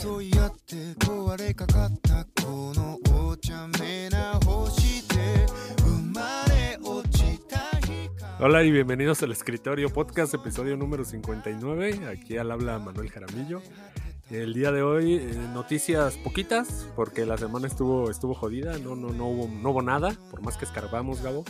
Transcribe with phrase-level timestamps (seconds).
[0.00, 5.46] 争い合って壊れかかったこのお茶目な星で
[5.80, 8.08] 生まれ落ちた光
[8.38, 12.08] Hola y bienvenidos al Escritorio Podcast, episodio número 59.
[12.08, 13.60] Aquí al habla Manuel Jaramillo.
[14.31, 19.09] El día de hoy, eh, noticias poquitas, porque la semana estuvo, estuvo jodida, no, no,
[19.09, 21.43] no, hubo, no hubo nada, por más que escarbamos, Gabo.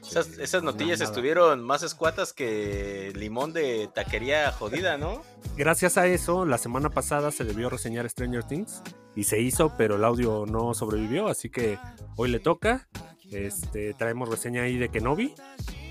[0.00, 5.20] Esas, esas notillas estuvieron más escuatas que limón de taquería jodida, ¿no?
[5.58, 8.82] Gracias a eso, la semana pasada se debió reseñar Stranger Things
[9.14, 11.78] y se hizo, pero el audio no sobrevivió, así que
[12.16, 12.88] hoy le toca.
[13.30, 15.34] Este, traemos reseña ahí de Kenobi,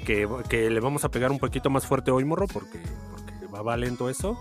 [0.05, 2.79] que, que le vamos a pegar un poquito más fuerte hoy, morro, porque,
[3.11, 4.39] porque va, va lento eso.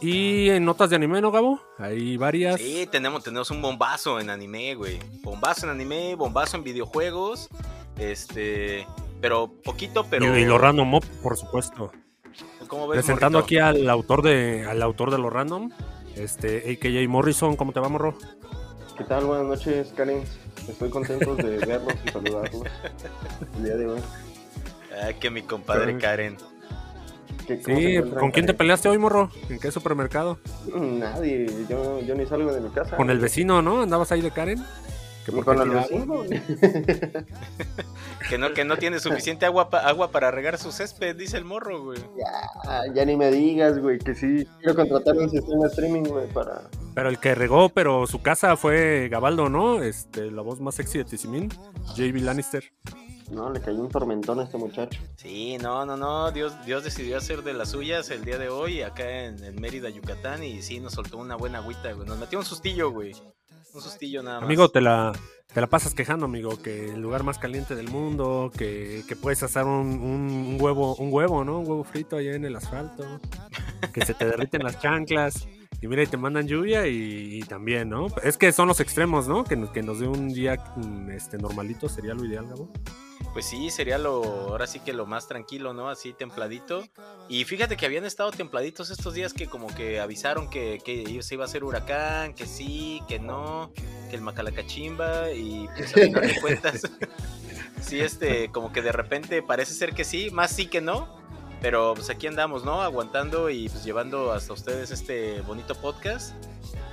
[0.00, 1.60] Y en notas de anime, ¿no, Gabo?
[1.78, 2.60] Hay varias.
[2.60, 4.98] Sí, tenemos, tenemos un bombazo en anime, güey.
[5.22, 7.48] Bombazo en anime, bombazo en videojuegos.
[7.98, 8.86] Este.
[9.20, 10.36] Pero poquito, pero.
[10.36, 11.90] Y, y lo random up, por supuesto.
[12.68, 13.64] ¿Cómo ves, Presentando morrito?
[13.64, 15.70] aquí al autor de al autor de lo random,
[16.16, 18.16] este AKJ Morrison, ¿cómo te va, morro?
[18.98, 19.24] ¿Qué tal?
[19.24, 20.22] Buenas noches, Karen.
[20.68, 22.62] Estoy contento de verlos y saludarlos
[23.56, 24.00] el día de hoy.
[25.02, 25.96] Ay, que mi compadre.
[25.98, 26.36] Karen.
[27.46, 29.30] ¿Qué- Sí, encuentran, ¿con quién te peleaste hoy, morro?
[29.48, 30.38] ¿En qué supermercado?
[30.74, 32.96] Nadie, yo, yo ni salgo de mi casa.
[32.96, 33.82] Con el vecino, ¿no?
[33.82, 34.62] ¿Andabas ahí de Karen?
[35.26, 36.22] ¿Que con el vecino.
[38.28, 41.44] Que no, que no tiene suficiente agua, pa- agua para regar su césped, dice el
[41.44, 41.98] morro, güey.
[42.16, 44.48] ya, ya ni me digas, güey, que sí.
[44.60, 46.62] Quiero contratar un sistema de streaming, güey, para...
[46.94, 49.82] Pero el que regó, pero su casa fue Gabaldo, ¿no?
[49.82, 51.50] Este, la voz más sexy de Tizimín,
[51.96, 52.64] JB Lannister.
[53.34, 55.00] No, le cayó un tormentón a este muchacho.
[55.16, 56.30] Sí, no, no, no.
[56.30, 59.88] Dios, Dios decidió hacer de las suyas el día de hoy acá en, en Mérida,
[59.90, 60.42] Yucatán.
[60.44, 62.06] Y sí, nos soltó una buena agüita, güey.
[62.06, 63.12] Nos metió un sustillo, güey.
[63.74, 64.44] Un sustillo nada más.
[64.46, 65.12] Amigo, te la,
[65.52, 69.42] te la pasas quejando, amigo, que el lugar más caliente del mundo, que, que puedes
[69.42, 71.58] asar un, un- un huevo, un huevo, ¿no?
[71.58, 73.04] Un huevo frito allá en el asfalto,
[73.92, 75.48] que se te derriten las chanclas.
[75.82, 78.06] Y mira, y te mandan lluvia y, y también, ¿no?
[78.22, 79.42] Es que son los extremos, ¿no?
[79.44, 82.70] Que, nos- que nos dé un día mm, este, normalito sería lo ideal, Gabo.
[83.34, 85.90] Pues sí, sería lo, ahora sí que lo más tranquilo, ¿no?
[85.90, 86.86] Así templadito.
[87.28, 91.34] Y fíjate que habían estado templaditos estos días que como que avisaron que, que se
[91.34, 93.72] iba a hacer huracán, que sí, que no,
[94.08, 96.82] que el Macalacachimba y pues a final de cuentas,
[97.82, 101.22] sí, este, como que de repente parece ser que sí, más sí que no.
[101.60, 102.82] Pero pues aquí andamos, ¿no?
[102.82, 106.34] Aguantando y pues llevando hasta ustedes este bonito podcast.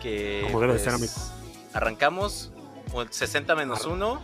[0.02, 1.32] Que Como debe de ser, pues,
[1.74, 2.52] arrancamos
[2.92, 4.22] con el 60 menos 1.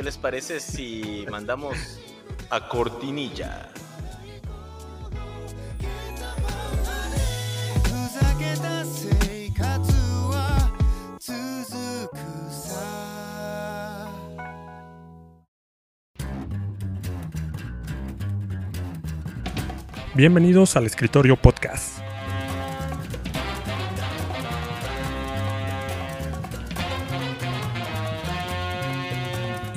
[0.00, 1.76] ¿Qué les parece si mandamos
[2.48, 3.68] a cortinilla?
[20.14, 22.09] Bienvenidos al Escritorio Podcast.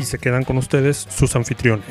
[0.04, 1.86] Y se quedan con ustedes sus anfitriones.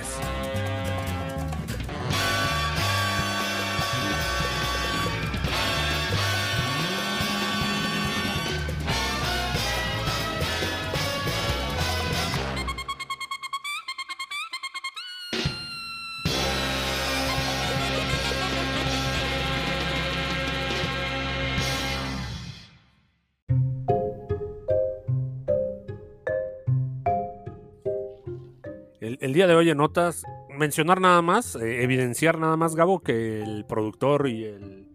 [29.72, 34.86] De notas, mencionar nada más, eh, evidenciar nada más, Gabo, que el productor y el,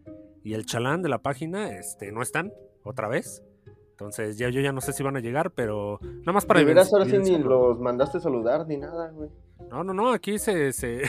[0.44, 3.44] y el chalán de la página este, no están otra vez.
[3.90, 6.68] Entonces ya yo ya no sé si van a llegar, pero nada más para De
[6.68, 9.32] veras, ahora sí ni los mandaste saludar ni nada, güey.
[9.72, 10.72] No, no, no, aquí se...
[10.72, 11.02] se...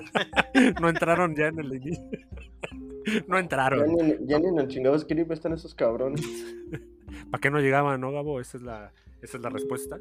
[0.80, 1.68] no entraron ya en el
[3.28, 3.94] no Ya entraron.
[3.94, 6.22] ni, ya ni en el chingado script están esos cabrones.
[7.30, 8.40] ¿Para qué no llegaban, no, Gabo?
[8.40, 9.98] Esa es la, esa es la respuesta.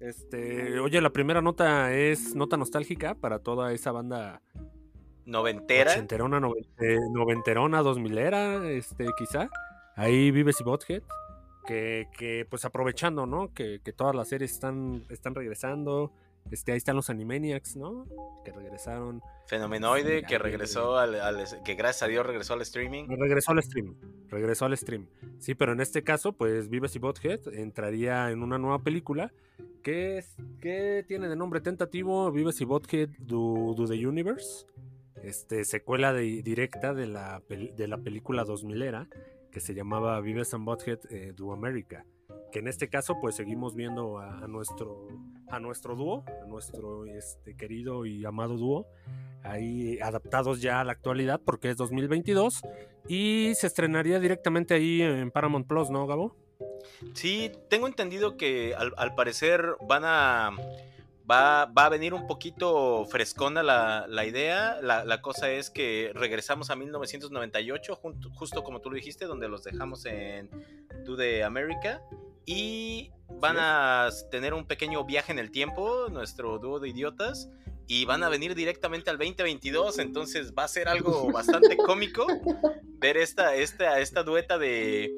[0.00, 4.42] Este, oye, la primera nota es nota nostálgica para toda esa banda
[5.24, 5.92] Noventera.
[5.92, 9.48] ochenterona, noventerona, dos milera, este, quizá.
[9.96, 11.02] Ahí Vives y Bothead.
[11.66, 13.54] Que, que, pues aprovechando, ¿no?
[13.54, 16.12] Que, que todas las series están, están regresando.
[16.50, 18.06] Este, ahí están los Animaniacs, ¿no?
[18.44, 19.22] Que regresaron.
[19.46, 23.06] Fenomenoide que regresó al, al- que gracias a Dios regresó al streaming.
[23.08, 23.94] Regresó al stream.
[24.28, 25.06] Regresó al stream.
[25.38, 29.32] Sí, pero en este caso, pues Vives y Bothead entraría en una nueva película
[29.82, 34.66] que, es, que tiene de nombre tentativo Vives y Bothead Do, Do the Universe.
[35.22, 39.08] Este, secuela de- directa de la, de la película 2000 era
[39.50, 42.04] que se llamaba Vives and Bothead eh, Do America.
[42.54, 45.08] Que en este caso, pues seguimos viendo a, nuestro,
[45.48, 48.86] a nuestro dúo, a nuestro este, querido y amado dúo,
[49.42, 52.62] ahí adaptados ya a la actualidad porque es 2022
[53.08, 56.36] Y se estrenaría directamente ahí en Paramount Plus, ¿no, Gabo?
[57.14, 60.50] Sí, tengo entendido que al, al parecer van a.
[61.28, 64.78] Va, va, a venir un poquito frescona la, la idea.
[64.80, 69.48] La, la, cosa es que regresamos a 1998, justo, justo como tú lo dijiste, donde
[69.48, 70.50] los dejamos en
[71.04, 72.00] Do the America.
[72.46, 73.10] Y
[73.40, 77.48] van a tener un pequeño viaje en el tiempo, nuestro dúo de idiotas.
[77.86, 79.98] Y van a venir directamente al 2022.
[79.98, 82.26] Entonces va a ser algo bastante cómico
[82.98, 85.12] ver esta, esta, esta dueta de,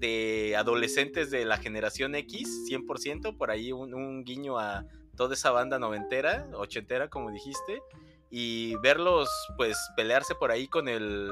[0.00, 4.86] de adolescentes de la generación X, 100%, por ahí un, un, guiño a
[5.16, 7.80] toda esa banda noventera, ochentera, como dijiste,
[8.30, 11.30] y verlos, pues, pelearse por ahí con el...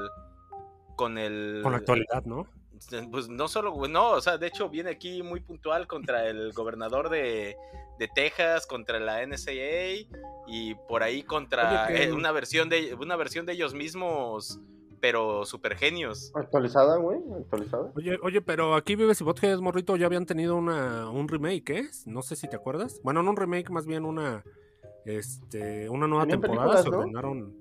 [0.95, 1.61] Con el...
[1.63, 2.47] Con la actualidad, ¿no?
[3.11, 7.09] Pues no solo, no, o sea, de hecho viene aquí muy puntual contra el gobernador
[7.09, 7.57] de,
[7.97, 9.51] de Texas, contra la NSA
[10.47, 12.11] y por ahí contra Oye, que...
[12.11, 14.59] una versión de una versión de ellos mismos
[15.01, 16.31] pero super genios.
[16.35, 17.91] Actualizada, güey, actualizada.
[17.95, 21.89] Oye, oye, pero aquí Vives y Bothead, morrito, ya habían tenido una, un remake, ¿eh?
[22.05, 22.99] No sé si te acuerdas.
[23.03, 24.43] Bueno, no un remake, más bien una,
[25.05, 26.83] este, una nueva temporada.
[26.83, 27.55] Se ordenaron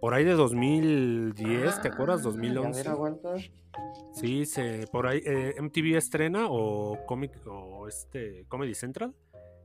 [0.00, 2.22] por ahí de 2010, ah, ¿te acuerdas?
[2.22, 2.88] 2011.
[2.88, 3.50] A ver.
[4.12, 9.14] Sí, se, por ahí eh, MTV estrena o Comic o este Comedy Central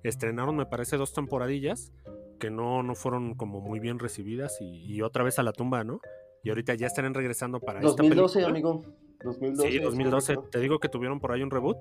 [0.03, 1.91] estrenaron, me parece, dos temporadillas
[2.39, 5.83] que no, no fueron como muy bien recibidas y, y otra vez a la tumba,
[5.83, 6.01] ¿no?
[6.43, 8.83] y ahorita ya estarán regresando para 2012, esta amigo.
[9.23, 10.37] 2012, sí, 2012.
[10.51, 11.77] Te digo que tuvieron por ahí un reboot.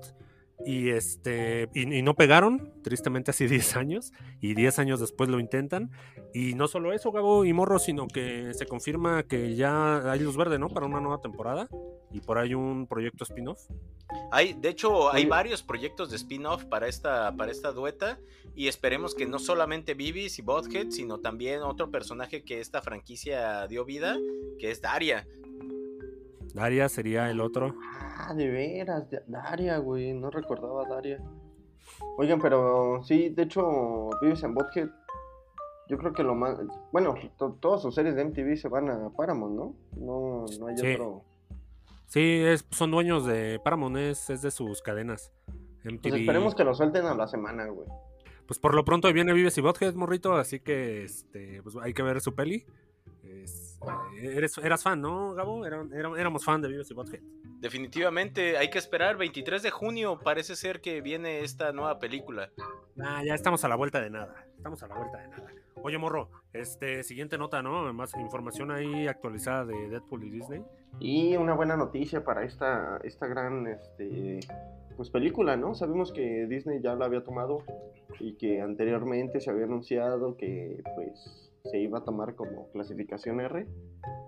[0.65, 5.39] Y este y, y, no pegaron, tristemente así 10 años, y 10 años después lo
[5.39, 5.91] intentan.
[6.33, 10.35] Y no solo eso, Gabo y Morro, sino que se confirma que ya hay luz
[10.35, 10.69] verde, ¿no?
[10.69, 11.69] Para una nueva temporada.
[12.11, 13.59] Y por ahí un proyecto spin-off.
[14.31, 18.19] Hay, de hecho, hay varios proyectos de spin-off para esta, para esta dueta.
[18.55, 23.67] Y esperemos que no solamente Bibis y Bothead, sino también otro personaje que esta franquicia
[23.67, 24.17] dio vida,
[24.59, 25.27] que es Daria.
[26.53, 27.75] Daria sería el otro.
[28.17, 31.19] Ah, de veras, Daria, güey, no recordaba Daria.
[32.17, 34.89] Oigan, pero sí, de hecho, Vives en Bothead,
[35.89, 36.59] yo creo que lo más.
[36.91, 39.75] Bueno, to todas sus series de MTV se van a Paramount, ¿no?
[39.97, 40.93] No, no hay sí.
[40.93, 41.23] otro.
[42.07, 45.31] Sí, es, son dueños de Paramount, es, es de sus cadenas.
[45.83, 46.01] MTV.
[46.01, 47.87] Pues esperemos que lo suelten a la semana, güey.
[48.45, 52.03] Pues por lo pronto viene Vives y Bothead, morrito, así que este, pues hay que
[52.03, 52.65] ver su peli.
[54.17, 55.65] Eh, eres, eras fan, ¿no, Gabo?
[55.65, 57.21] Era, era, éramos fan de Vives y Bothead.
[57.59, 59.17] Definitivamente, hay que esperar.
[59.17, 62.49] 23 de junio parece ser que viene esta nueva película.
[63.01, 64.45] Ah, ya estamos a la vuelta de nada.
[64.57, 65.51] Estamos a la vuelta de nada.
[65.81, 67.91] Oye, morro, este, siguiente nota, ¿no?
[67.93, 70.63] Más información ahí actualizada de Deadpool y Disney.
[70.99, 74.39] Y una buena noticia para esta, esta gran este,
[74.95, 75.73] pues película, ¿no?
[75.75, 77.63] Sabemos que Disney ya la había tomado
[78.19, 83.65] y que anteriormente se había anunciado que pues se iba a tomar como clasificación R.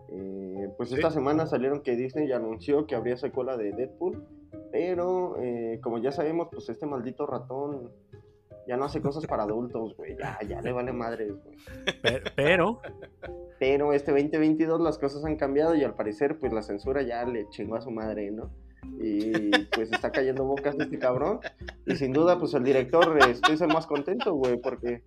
[0.10, 0.96] Eh, pues ¿Sí?
[0.96, 4.26] esta semana salieron que Disney ya anunció que habría secuela de Deadpool,
[4.72, 7.92] pero eh, como ya sabemos, pues este maldito ratón
[8.68, 11.58] ya no hace cosas para adultos, güey, ya, ya le vale madres, güey.
[12.36, 12.80] Pero,
[13.60, 17.50] pero este 2022 las cosas han cambiado y al parecer pues la censura ya le
[17.50, 18.50] chingó a su madre, ¿no?
[19.00, 21.40] Y pues está cayendo bocas este cabrón.
[21.86, 25.04] Y sin duda, pues el director estoy el más contento, güey, porque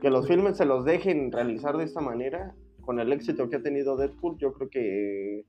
[0.00, 3.62] que los filmes se los dejen realizar de esta manera, con el éxito que ha
[3.62, 5.44] tenido Deadpool, yo creo que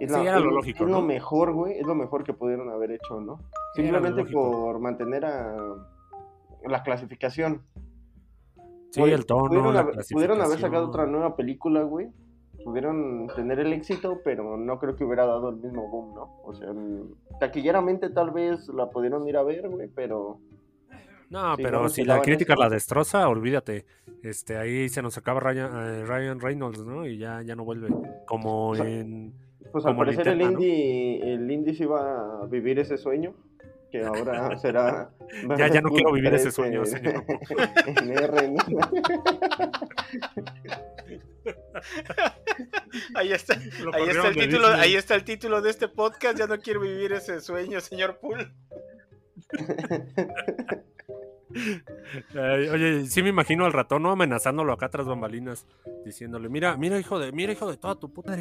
[0.00, 1.00] es, la, sí, es, lo, lógico, es ¿no?
[1.00, 3.38] lo mejor, güey, es lo mejor que pudieron haber hecho, ¿no?
[3.74, 5.56] Simplemente por mantener a
[6.66, 7.62] la clasificación.
[8.90, 12.08] Sí, el tono, pudieron, la haber, pudieron haber sacado otra nueva película, güey,
[12.64, 16.40] pudieron tener el éxito, pero no creo que hubiera dado el mismo boom, ¿no?
[16.42, 16.72] O sea,
[17.38, 20.38] taquilleramente tal vez la pudieron ir a ver, güey, pero...
[21.30, 22.62] No, sí, pero si la crítica eso.
[22.62, 23.86] la destroza, olvídate.
[24.22, 27.06] Este, ahí se nos acaba Ryan, uh, Ryan Reynolds, ¿no?
[27.06, 27.88] Y ya, ya no vuelve.
[28.26, 29.32] Como o sea, en...
[29.72, 31.26] Pues al parecer el indie, ¿no?
[31.26, 33.34] el indie sí va a vivir ese sueño,
[33.94, 35.08] que ahora será...
[35.56, 37.24] ya, ya no quiero vivir ese sueño, señor.
[37.86, 38.56] en R, ¿no?
[43.14, 43.54] ahí está,
[43.92, 46.36] ahí está el título, ahí está el título de este podcast.
[46.36, 48.52] Ya no quiero vivir ese sueño, señor Pool.
[52.34, 54.10] Oye, sí me imagino al ratón ¿no?
[54.10, 55.68] amenazándolo acá tras bambalinas,
[56.04, 58.36] diciéndole, mira, mira hijo de, mira hijo de toda tu puta,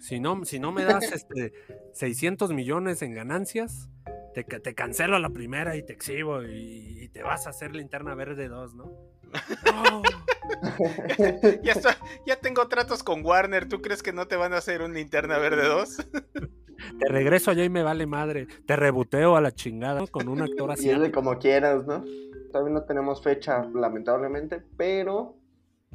[0.00, 1.54] si no, si no me das este
[1.94, 3.88] 600 millones en ganancias,
[4.34, 7.74] te, te cancelo a la primera y te exhibo y, y, te vas a hacer
[7.74, 8.84] linterna verde 2, ¿no?
[8.84, 10.02] no.
[11.62, 11.96] ya, está,
[12.26, 15.38] ya tengo tratos con Warner, ¿tú crees que no te van a hacer un linterna
[15.38, 16.08] verde 2?
[16.98, 20.06] te regreso allá y me vale madre, te rebuteo a la chingada ¿no?
[20.06, 20.86] con un actor así.
[20.86, 22.04] Y es de como quieras, ¿no?
[22.52, 25.36] Todavía no tenemos fecha, lamentablemente, pero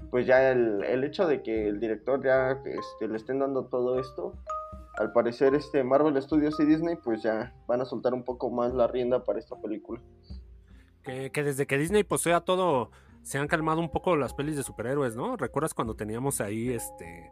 [0.09, 3.99] pues ya el, el hecho de que el director ya este, le estén dando todo
[3.99, 4.33] esto,
[4.97, 8.73] al parecer este Marvel Studios y Disney pues ya van a soltar un poco más
[8.73, 10.01] la rienda para esta película.
[11.03, 14.63] Que, que desde que Disney posea todo, se han calmado un poco las pelis de
[14.63, 15.37] superhéroes, ¿no?
[15.37, 17.31] ¿Recuerdas cuando teníamos ahí este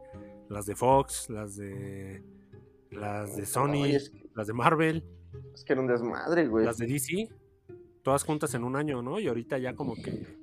[0.49, 2.23] las de Fox, las de
[2.91, 5.03] las de Sony, Ay, es, que, las de Marvel,
[5.53, 6.65] es que era un desmadre, güey.
[6.65, 7.29] las de DC?
[8.03, 9.19] Todas juntas en un año, ¿no?
[9.19, 10.42] Y ahorita ya como que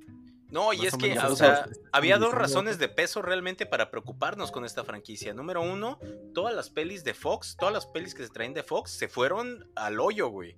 [0.51, 4.65] No, y es que, o sea, había dos razones de peso realmente para preocuparnos con
[4.65, 5.33] esta franquicia.
[5.33, 5.97] Número uno,
[6.33, 9.69] todas las pelis de Fox, todas las pelis que se traen de Fox se fueron
[9.75, 10.57] al hoyo, güey.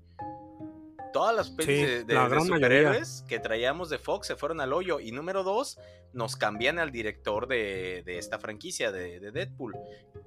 [1.13, 4.59] Todas las pelis Sí, de, de- la de superhéroes que traíamos de Fox se fueron
[4.59, 4.99] al hoyo.
[4.99, 5.79] Y número dos,
[6.11, 9.75] nos cambian al director de, de esta franquicia, de, de Deadpool.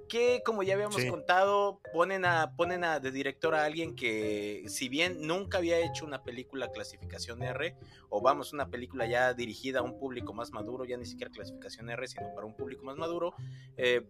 [0.08, 1.08] Que, como ya habíamos Sí.
[1.10, 6.04] contado, ponen a, ponen a de director a alguien que, si bien nunca había hecho
[6.04, 7.74] una película clasificación R,
[8.08, 11.90] o vamos, una película ya dirigida a un público más maduro, ya ni siquiera clasificación
[11.90, 13.34] R, sino para un público más maduro,
[13.76, 14.06] eh,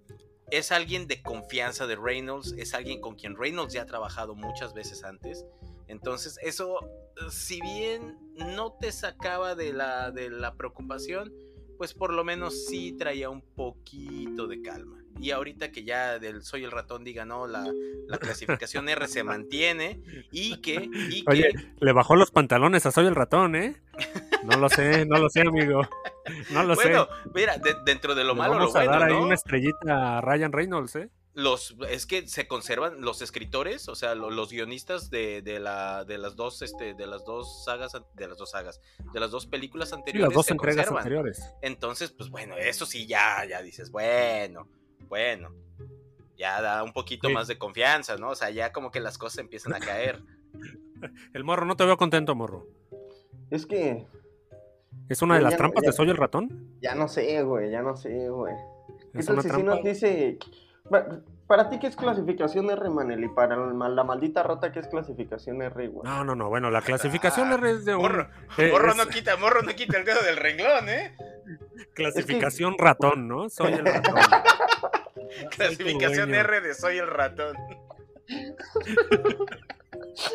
[0.51, 4.75] es alguien de confianza de Reynolds, es alguien con quien Reynolds ya ha trabajado muchas
[4.75, 5.47] veces antes.
[5.89, 6.79] Entonces, eso,
[7.31, 11.33] si bien no te sacaba de la, de la preocupación,
[11.79, 15.03] pues por lo menos sí traía un poquito de calma.
[15.19, 17.67] Y ahorita que ya del Soy el ratón diga, no, la,
[18.07, 21.49] la clasificación R se mantiene y que, y que Oye,
[21.81, 23.77] le bajó los pantalones a Soy el ratón, ¿eh?
[24.45, 25.81] No lo sé, no lo sé, amigo.
[26.51, 27.31] No lo bueno, sé.
[27.35, 29.25] mira, de- dentro de lo Le malo, lo vamos a bueno, dar ahí ¿no?
[29.25, 31.11] una estrellita a Ryan Reynolds, ¿eh?
[31.37, 36.05] Los es que se conservan los escritores, o sea, lo- los guionistas de, de la
[36.07, 38.81] de las dos este de las dos sagas de las dos sagas,
[39.13, 41.03] de las dos películas Sí, anteriores las dos se entregas conservan.
[41.03, 41.55] anteriores.
[41.61, 44.67] Entonces, pues bueno, eso sí ya ya dices, bueno,
[45.09, 45.53] bueno.
[46.39, 47.35] Ya da un poquito Sí.
[47.35, 48.31] más de confianza, ¿no?
[48.31, 50.23] O sea, ya como que las cosas empiezan a caer.
[51.35, 52.67] El morro, no te veo contento, morro.
[53.51, 54.07] Es que
[55.11, 55.91] ¿Es una de Ya, las ya, trampas ya.
[55.91, 56.77] de Soy el ratón?
[56.81, 58.55] ya no sé, güey, ya no sé, güey.
[59.13, 59.75] ¿Qué ¿Es tal una si sí trampa?
[59.77, 60.39] nos dice...
[60.91, 61.07] Pa-
[61.47, 63.23] Para ti, ¿qué es clasificación R, Manel?
[63.25, 66.05] Y para la la maldita rata, ¿qué es clasificación R, güey?
[66.05, 66.49] No, no, no.
[66.49, 68.03] Bueno, la clasificación R es de un...
[68.03, 68.29] Morro,
[68.59, 71.15] eh, morro es no quita, morro no quita el dedo del renglón, ¿eh?
[71.95, 73.49] clasificación ratón, ¿no?
[73.49, 74.15] Soy el ratón.
[75.57, 76.35] Clasificación.
[76.35, 77.57] R de soy el ratón.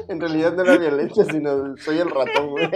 [0.08, 2.70] En realidad no era violencia, sino soy el ratón, güey.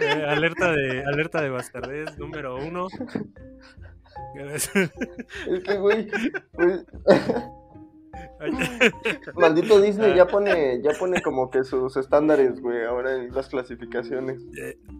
[0.00, 2.88] Eh, alerta de alerta de bastardez número uno.
[4.34, 4.70] Es
[5.64, 6.08] que, güey,
[6.52, 6.84] pues,
[9.36, 14.42] maldito Disney ya pone, ya pone como que sus estándares, güey, ahora en las clasificaciones.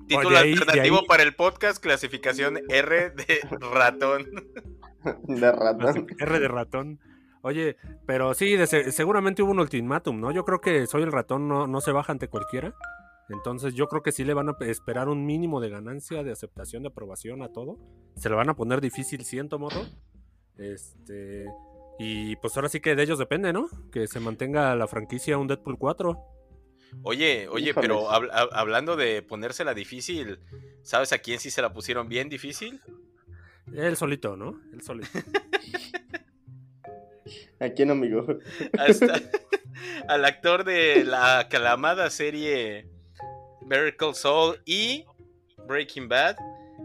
[0.09, 3.41] Título de ahí- de alternativo ahí- para el podcast, clasificación R de
[3.73, 4.27] ratón.
[5.29, 6.07] De ratón.
[6.19, 6.99] R de ratón.
[7.43, 10.33] Oye, pero sí, de seguramente hubo un ultimátum, ¿no?
[10.33, 12.75] Yo creo que Soy el ratón no, no se baja ante cualquiera.
[13.29, 16.31] Entonces yo creo que sí le van a pe- esperar un mínimo de ganancia, de
[16.33, 17.79] aceptación, de aprobación a todo.
[18.17, 19.85] Se lo van a poner difícil, siento, morro.
[20.59, 21.47] Este...
[21.99, 23.69] Y pues ahora sí que de ellos depende, ¿no?
[23.91, 26.17] Que se mantenga la franquicia un Deadpool 4.
[27.03, 27.75] Oye, oye, Híjoles.
[27.75, 30.39] pero hab- hab- hablando de ponérsela difícil,
[30.83, 32.81] ¿sabes a quién sí se la pusieron bien difícil?
[33.75, 34.61] Él solito, ¿no?
[34.73, 35.09] Él solito.
[37.59, 38.25] ¿A quién, amigo?
[38.79, 39.21] Hasta
[40.09, 42.89] al actor de la aclamada serie
[43.67, 45.05] Better Call Saul y
[45.67, 46.37] Breaking Bad,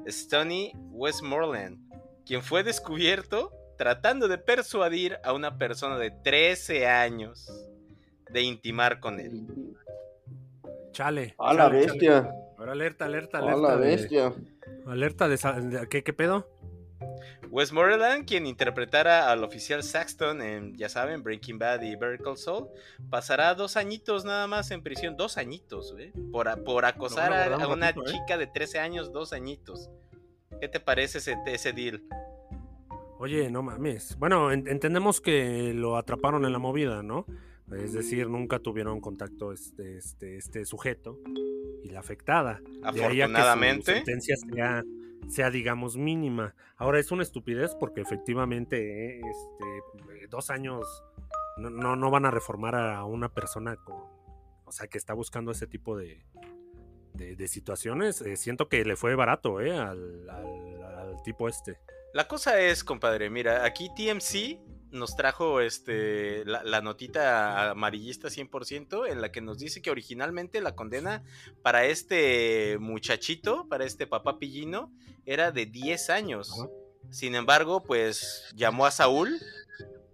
[0.07, 1.77] Stoney Westmoreland,
[2.25, 7.49] quien fue descubierto tratando de persuadir a una persona de 13 años
[8.31, 9.45] de intimar con él.
[10.91, 11.35] Chale.
[11.39, 11.91] A la chale, chale.
[11.93, 12.31] bestia.
[12.57, 13.61] Ahora alerta, alerta, A alerta.
[13.61, 14.33] la de- bestia.
[14.85, 15.37] alerta de,
[15.79, 16.47] de- ¿qué, ¿Qué pedo?
[17.51, 22.67] Westmoreland, quien interpretara al oficial Saxton en, ya saben, Breaking Bad y Better Call Saul,
[23.09, 26.13] pasará dos añitos nada más en prisión, dos añitos, ¿eh?
[26.31, 28.11] por, por acosar a una ratito, ¿eh?
[28.13, 29.89] chica de 13 años, dos añitos.
[30.61, 32.01] ¿Qué te parece ese, ese deal?
[33.19, 34.15] Oye, no mames.
[34.17, 37.25] Bueno, en- entendemos que lo atraparon en la movida, ¿no?
[37.71, 41.19] Es decir, nunca tuvieron contacto este, este, este sujeto
[41.83, 42.59] y la afectada.
[42.93, 44.83] De ahí a que su Afortunadamente, sentencia sea,
[45.29, 46.55] sea, digamos, mínima.
[46.77, 50.85] Ahora es una estupidez porque efectivamente eh, este, dos años
[51.57, 54.03] no, no, no van a reformar a una persona con,
[54.65, 56.23] o sea, que está buscando ese tipo de,
[57.13, 58.21] de, situaciones.
[58.21, 59.77] Eh, siento que le fue barato, ¿eh?
[59.77, 61.79] Al tipo este.
[62.13, 64.59] la cosa es, compadre, mira, aquí TMC
[64.91, 70.61] nos trajo este la, la notita amarillista 100% en la que nos dice que originalmente
[70.61, 71.23] la condena
[71.61, 74.91] para este muchachito, para este papá pillino,
[75.25, 76.67] era de 10 años.
[77.09, 79.39] Sin embargo, pues llamó a Saúl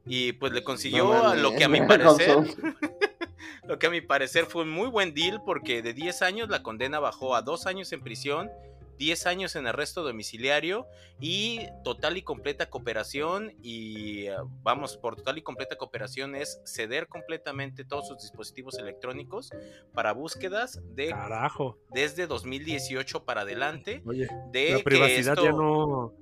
[0.05, 2.38] y pues le consiguió No lo que a mi parecer,
[3.67, 6.63] lo que a mi parecer fue un muy buen deal porque de 10 años la
[6.63, 8.50] condena bajó a 2 años en prisión
[8.98, 10.88] 10 años en arresto domiciliario
[11.20, 17.08] y total y completa cooperación y eh, vamos, por total y completa cooperación es ceder
[17.08, 19.51] completamente todos sus dispositivos electrónicos
[19.94, 21.77] para búsquedas de Carajo.
[21.92, 26.13] desde 2018 para adelante Oye, de la que privacidad esto- ya no.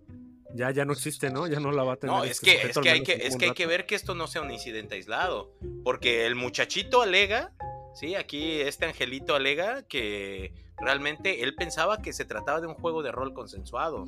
[0.53, 1.47] Ya, ya no existe, ¿no?
[1.47, 2.15] Ya no la va a tener.
[2.15, 4.15] No, es este que, es que, hay que, es que hay que ver que esto
[4.15, 5.51] no sea un incidente aislado.
[5.83, 7.51] Porque el muchachito alega,
[7.93, 13.01] sí, aquí este angelito alega que realmente él pensaba que se trataba de un juego
[13.03, 14.05] de rol consensuado.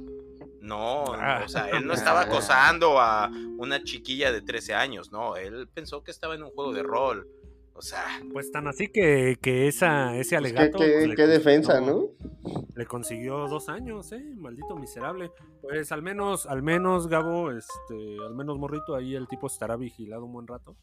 [0.62, 1.42] No, no, Ah.
[1.46, 6.04] o sea, él no estaba acosando a una chiquilla de 13 años, no, él pensó
[6.04, 7.28] que estaba en un juego de rol.
[7.74, 10.78] O sea, Pues tan así que, que esa, ese Pues, ¿Qué, alegato.
[10.80, 12.64] qué- pues, le qué defensa, consiguió- ¿no?
[12.76, 15.32] Le consiguió dos años, eh, maldito miserable.
[15.62, 20.26] Pues al menos, al menos, Gabo, este, al menos morrito, ahí el tipo estará vigilado
[20.26, 20.76] un buen rato.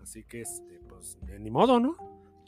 [0.00, 1.96] Así que, este, pues, ni modo, ¿no?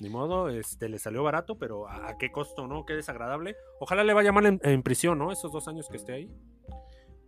[0.00, 2.84] Ni modo, este, le salió barato, pero ¿a, a qué costo, no?
[2.86, 3.56] Qué desagradable.
[3.80, 5.32] Ojalá le vaya mal en, en prisión, ¿no?
[5.32, 6.30] Esos dos años que esté ahí.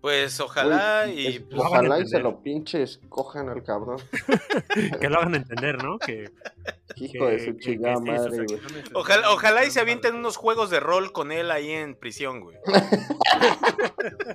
[0.00, 3.98] pues ojalá Uy, y es- lo hagan Ojalá y se lo pinches cojan al cabrón.
[5.00, 5.98] Que lo hagan entender, ¿no?
[5.98, 6.30] Que,
[6.96, 8.60] Hijo de su chingada que sí, sus madre, güey.
[8.94, 12.56] ojalá, ojalá y se avienten unos juegos de rol con él ahí en prisión, güey.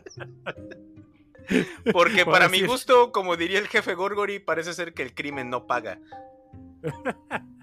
[1.94, 5.50] Porque Por para mi gusto, como diría el jefe Gorgory, parece ser que el crimen
[5.50, 6.00] no paga.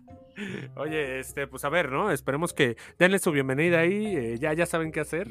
[0.76, 2.10] Oye, este, pues a ver, ¿no?
[2.10, 4.16] Esperemos que denle su bienvenida ahí.
[4.16, 5.28] eh, ya, ya saben qué hacer.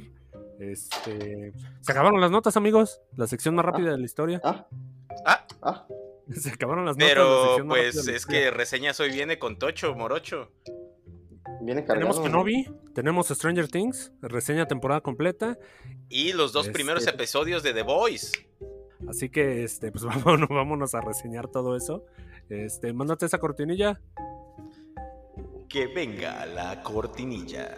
[0.60, 3.02] Este, se acabaron las notas, amigos.
[3.16, 4.40] La sección más rápida de la historia.
[4.44, 4.68] Ah,
[5.26, 5.88] Ah, ah,
[6.32, 7.10] Se acabaron las notas.
[7.14, 10.52] pero pues es que reseñas hoy viene con Tocho, Morocho.
[11.62, 11.96] viene cargado.
[12.00, 12.24] tenemos ¿no?
[12.24, 15.58] Kenobi, tenemos Stranger Things, reseña temporada completa.
[16.10, 18.32] Y los dos Este- primeros episodios de The Voice.
[19.10, 20.04] Así que, este, pues
[20.40, 22.06] vámonos, vámonos a reseñar todo eso.
[22.50, 24.00] Este, mándate esa cortinilla.
[25.72, 27.70] Que venga la cortinilla.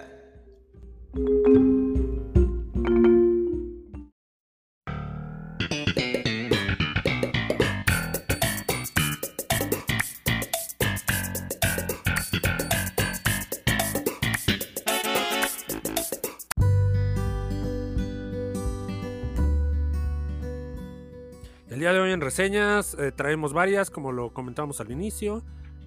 [21.70, 25.44] El día de hoy en reseñas eh, traemos varias, como lo comentamos al inicio.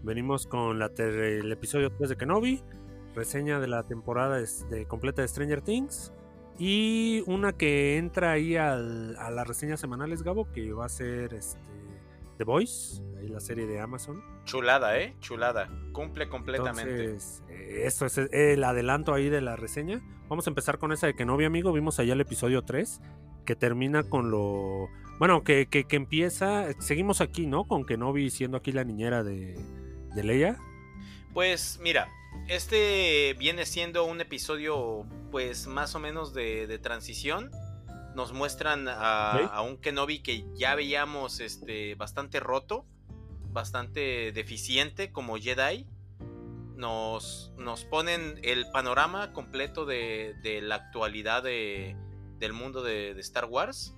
[0.06, 2.62] Venimos con la el episodio 3 de Kenobi,
[3.14, 6.12] reseña de la temporada de, completa de Stranger Things
[6.58, 11.34] y una que entra ahí al- a las reseñas semanales, Gabo, que va a ser
[11.34, 11.58] este,
[12.38, 14.22] The Voice, ahí la serie de Amazon.
[14.44, 15.16] Chulada, ¿eh?
[15.20, 15.68] Chulada.
[15.92, 17.04] Cumple completamente.
[17.04, 20.00] Entonces, eh, esto es el adelanto ahí de la reseña.
[20.28, 21.72] Vamos a empezar con esa de Kenobi, amigo.
[21.72, 23.00] Vimos allá el episodio 3,
[23.44, 24.88] que termina con lo...
[25.18, 26.66] Bueno, que, que, que empieza...
[26.78, 27.64] Seguimos aquí, ¿no?
[27.64, 29.54] Con Kenobi siendo aquí la niñera de,
[30.16, 30.58] de Leia.
[31.32, 32.08] Pues mira,
[32.48, 37.50] este viene siendo un episodio pues más o menos de, de transición.
[38.14, 39.50] Nos muestran a, Ok.
[39.52, 42.86] a un Kenobi que ya veíamos este, bastante roto,
[43.52, 45.86] bastante deficiente como Jedi.
[46.76, 51.94] Nos, nos ponen el panorama completo de, de la actualidad de-
[52.38, 53.94] del mundo de, de Star Wars.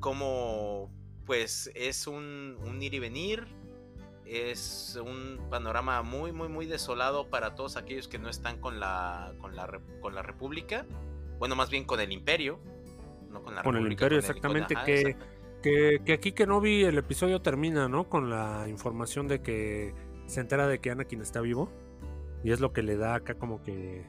[0.00, 0.90] Como
[1.26, 3.46] pues es un, un ir y venir,
[4.26, 9.34] es un panorama muy, muy, muy desolado para todos aquellos que no están con la,
[9.40, 10.86] con la, con la República.
[11.38, 12.58] Bueno, más bien con el Imperio.
[13.30, 15.26] No con la Con el República, Imperio, con el- exactamente, ajá, que- exacto.
[15.62, 18.08] Que, que aquí Kenobi, el episodio termina, ¿no?
[18.10, 19.94] Con la información de que
[20.26, 21.72] se entera de que Anakin está vivo.
[22.42, 24.04] Y es lo que le da acá como que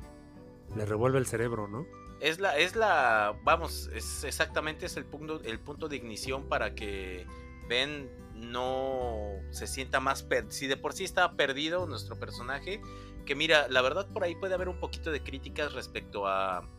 [0.75, 1.85] le revuelve el cerebro, ¿no?
[2.19, 6.75] Es la, es la, vamos, es exactamente es el punto, el punto de ignición para
[6.75, 7.25] que
[7.69, 12.81] Ben no se sienta más per si de por sí estaba perdido nuestro personaje,
[13.25, 16.69] que mira, la verdad por ahí puede haber un poquito de críticas respecto a,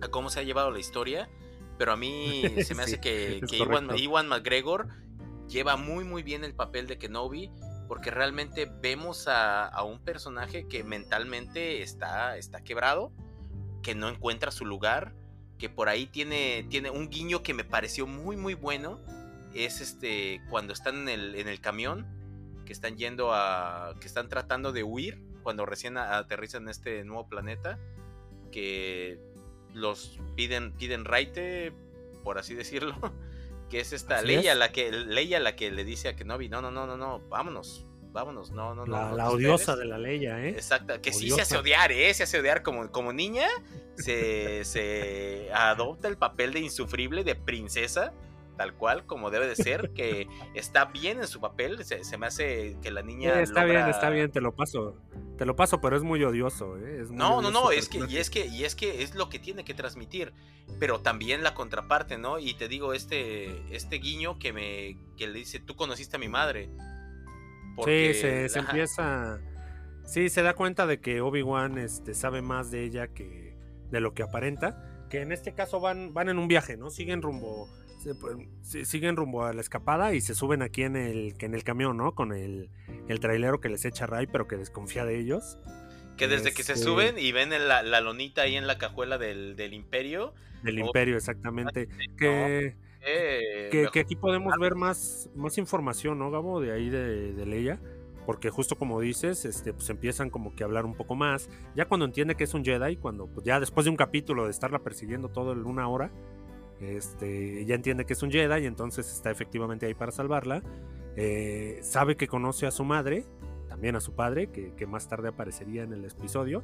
[0.00, 1.28] a cómo se ha llevado la historia,
[1.78, 3.96] pero a mí se me Sí, hace que, Iwan.
[3.96, 4.88] Iwan McGregor
[5.48, 7.50] lleva muy muy bien el papel de Kenobi
[7.86, 13.12] porque realmente vemos a, a un personaje que mentalmente está, está quebrado,
[13.82, 15.14] que no encuentra su lugar,
[15.56, 19.00] que por ahí tiene, tiene un guiño que me pareció muy muy bueno,
[19.64, 22.06] es este cuando están en el, en el camión,
[22.66, 27.28] que están yendo a, que están tratando de huir cuando recién aterrizan en este nuevo
[27.28, 27.78] planeta,
[28.50, 29.20] que
[29.72, 31.72] los piden, piden raite,
[32.24, 32.94] por así decirlo,
[33.70, 34.58] que es esta Así Leia es.
[34.58, 37.86] la que Leia la que le dice a Kenobi, no, no, no, no, no, vámonos,
[38.10, 38.92] vámonos, no, no, no.
[38.92, 39.78] La, no la odiosa esperes".
[39.78, 40.50] de la Leia, ¿eh?
[40.50, 42.12] Exacto, que sí se hace odiar, ¿eh?
[42.14, 43.46] Se hace odiar como, como niña.
[43.96, 48.12] Se, se adopta el papel de insufrible, de princesa.
[48.56, 52.26] Tal cual, como debe de ser, que está bien en su papel, se, se me
[52.26, 53.34] hace que la niña...
[53.36, 54.96] Sí, está bien, está bien, te lo paso.
[55.36, 57.02] Te lo paso, pero es muy odioso, ¿eh?
[57.02, 59.14] Es muy No, no, odioso no, es que, y es que, y es que es
[59.14, 60.32] lo que tiene que transmitir,
[60.80, 62.38] pero también la contraparte, ¿no?
[62.38, 66.28] Y te digo, este, este guiño que me, que le dice, tú conociste a mi
[66.28, 66.70] madre.
[67.76, 69.38] Porque, sí, se, se empieza.
[70.04, 73.56] Sí, se da cuenta de que Obi-Wan este, sabe más de ella que
[73.90, 75.06] de lo que aparenta.
[75.10, 76.90] Que en este caso van, van en un viaje, ¿no?
[76.90, 77.68] Siguen rumbo.
[78.06, 78.36] Se- pues,
[78.88, 82.14] siguen rumbo a la escapada y se suben aquí en el, en el camión, ¿no?
[82.14, 82.70] Con el,
[83.08, 85.58] el trailero que les echa Ray, pero que desconfía de ellos.
[86.16, 88.78] Que desde que se Este- suben y ven en la, la lonita ahí en la
[88.78, 91.88] cajuela del, del imperio, Del Oh, Imperio, exactamente.
[92.16, 96.60] Que, eh, que, que aquí podemos ver más, más información, ¿no, Gabo?
[96.60, 97.78] De ahí de, de Leia.
[98.24, 101.48] Porque justo como dices, este, pues empiezan como que a hablar un poco más.
[101.76, 104.50] Ya cuando entiende que es un Jedi, cuando pues ya después de un capítulo de
[104.50, 106.10] estarla persiguiendo todo en una hora,
[106.80, 110.62] este, ya entiende que es un Jedi y entonces está efectivamente ahí para salvarla.
[111.16, 113.24] Eh, sabe que conoce a su madre,
[113.68, 116.62] también a su padre, que, más tarde aparecería en el episodio.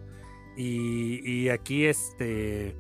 [0.57, 2.77] Y, aquí, este,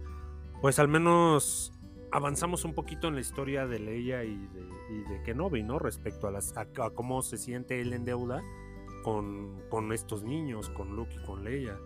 [0.60, 1.72] pues al menos
[2.10, 5.78] avanzamos un poquito en la historia de Leia y de, y de Kenobi, ¿no?
[5.78, 6.52] Respecto a, las,
[6.94, 8.42] cómo se siente él en deuda
[9.02, 11.78] con, con estos niños, con Luke y con Leia.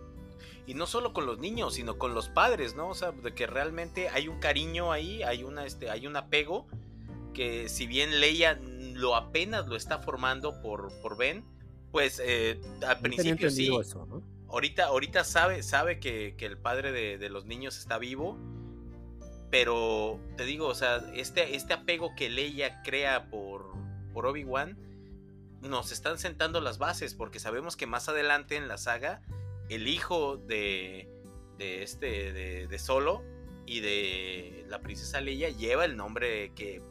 [0.65, 2.89] Y no solo con los niños, sino con los padres, ¿no?
[2.89, 6.67] O sea, de que realmente hay un cariño ahí, hay una, este, hay un apego
[7.33, 11.45] que si bien Leia lo apenas lo está formando por, por Ben,
[11.91, 13.67] pues eh, al principio sí.
[13.67, 14.23] entendido eso, ¿no?
[14.49, 18.37] Ahorita, ahorita sabe, sabe que, que el padre de, de los niños está vivo.
[19.49, 23.71] Pero te digo, o sea, este, este apego que Leia crea por,
[24.13, 24.77] por Obi-Wan
[25.61, 27.13] nos están sentando las bases.
[27.13, 29.21] Porque sabemos que más adelante en la saga,
[29.69, 31.07] el hijo de,
[31.57, 33.23] de este, de, de Solo
[33.65, 36.81] y de la princesa Leia lleva el nombre que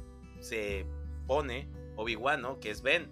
[0.41, 0.87] se
[1.27, 2.61] pone Obi-Wan, ¿no?
[2.61, 3.11] Que es Ben.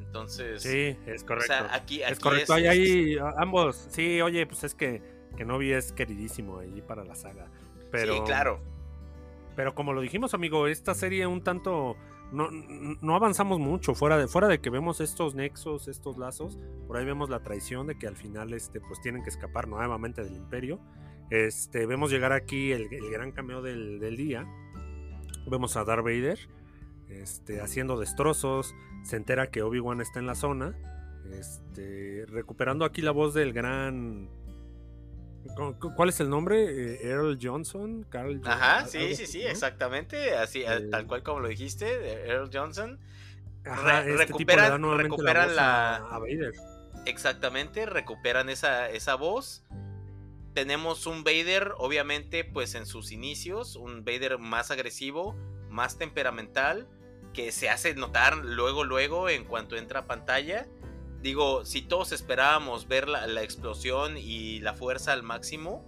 [0.00, 1.52] Entonces, Sí, es o correcto.
[1.52, 2.56] sea, aquí, aquí es correcto.
[2.56, 3.86] es- Hay ahí a- ambos.
[3.90, 5.02] Sí, oye, pues es que
[5.36, 7.48] Kenobi es queridísimo ahí para la saga.
[7.90, 8.60] Pero, Sí, claro.
[9.54, 11.96] Pero como lo dijimos, amigo, esta serie un tanto.
[12.32, 17.04] No, avanzamos mucho, fuera de, fuera de que vemos estos nexos, estos lazos, por ahí
[17.04, 20.80] vemos la traición de que al final este, pues tienen que escapar nuevamente del imperio.
[21.30, 24.46] Este, vemos llegar aquí el, gran cameo del, del día.
[25.48, 26.38] Vemos a Darth Vader
[27.08, 28.74] este, haciendo destrozos.
[29.02, 30.74] Se entera que Obi-Wan está en la zona.
[31.32, 34.28] Este, recuperando aquí la voz del gran.
[35.54, 36.64] ¿Cu- cu- ¿Cuál es el nombre?
[36.94, 38.04] Eh, Earl Johnson.
[38.08, 39.48] Carl Ajá, algo sí, sí, sí, ¿no?
[39.50, 42.98] exactamente, así, eh, Eh, tal cual como lo dijiste, Earl Johnson.
[43.64, 44.64] Ajá, Re- este recuperan-
[45.56, 46.52] la- a, a Vader.
[47.04, 49.64] Exactamente, recuperan esa, esa voz.
[50.54, 55.36] Tenemos un Vader, obviamente, pues en sus inicios, un Vader más agresivo,
[55.68, 56.88] más temperamental,
[57.34, 60.66] que se hace notar luego, luego, en cuanto entra a pantalla.
[61.26, 65.84] Digo, si todos esperábamos ver la, la explosión y la fuerza al máximo,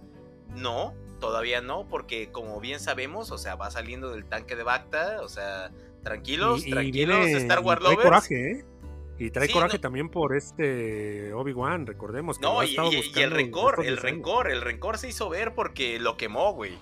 [0.53, 5.21] no, todavía no, porque como bien sabemos, o sea, va saliendo del tanque de Bacta,
[5.21, 5.71] o sea,
[6.03, 8.01] tranquilos, Y- y tranquilos, viene- Star Wars lovers.
[8.03, 8.65] coraje, ¿eh?
[9.17, 9.81] Y trae Sí, coraje no.
[9.81, 12.75] también por este Obi-Wan, recordemos que No, y,
[13.15, 14.01] el rencor, el 10 años.
[14.03, 16.77] rencor, el rencor se hizo ver porque lo quemó, güey.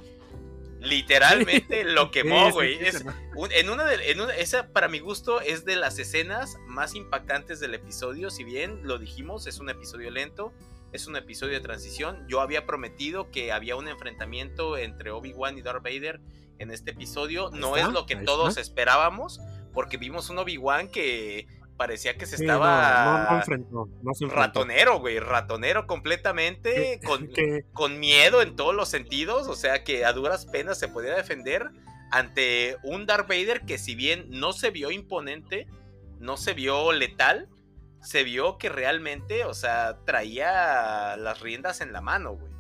[0.80, 2.76] Literalmente lo quemó, güey.
[2.86, 3.04] Es
[3.36, 6.96] un- en una de, en una- esa para mi gusto es de las escenas más
[6.96, 8.30] impactantes del episodio.
[8.30, 10.54] Si bien lo dijimos, es un episodio lento,
[10.94, 12.26] es un episodio de transición.
[12.28, 16.20] Yo había prometido que había un enfrentamiento entre Obi-Wan y Darth Vader
[16.60, 17.50] en este episodio.
[17.52, 18.62] No está, es lo que todos está.
[18.62, 19.40] esperábamos,
[19.74, 24.14] porque vimos un Obi-Wan que parecía que se Sí, estaba no, no, no enfrentó, no
[24.14, 24.46] se enfrentó.
[24.48, 27.30] ratonero, güey, ratonero completamente, con,
[27.74, 31.70] con miedo en todos los sentidos, o sea que a duras penas se podía defender
[32.12, 35.68] ante un Darth Vader que si bien no se vio imponente,
[36.20, 37.48] no se vio letal,
[38.02, 42.52] se vio que realmente, o sea, traía las riendas en la mano, güey.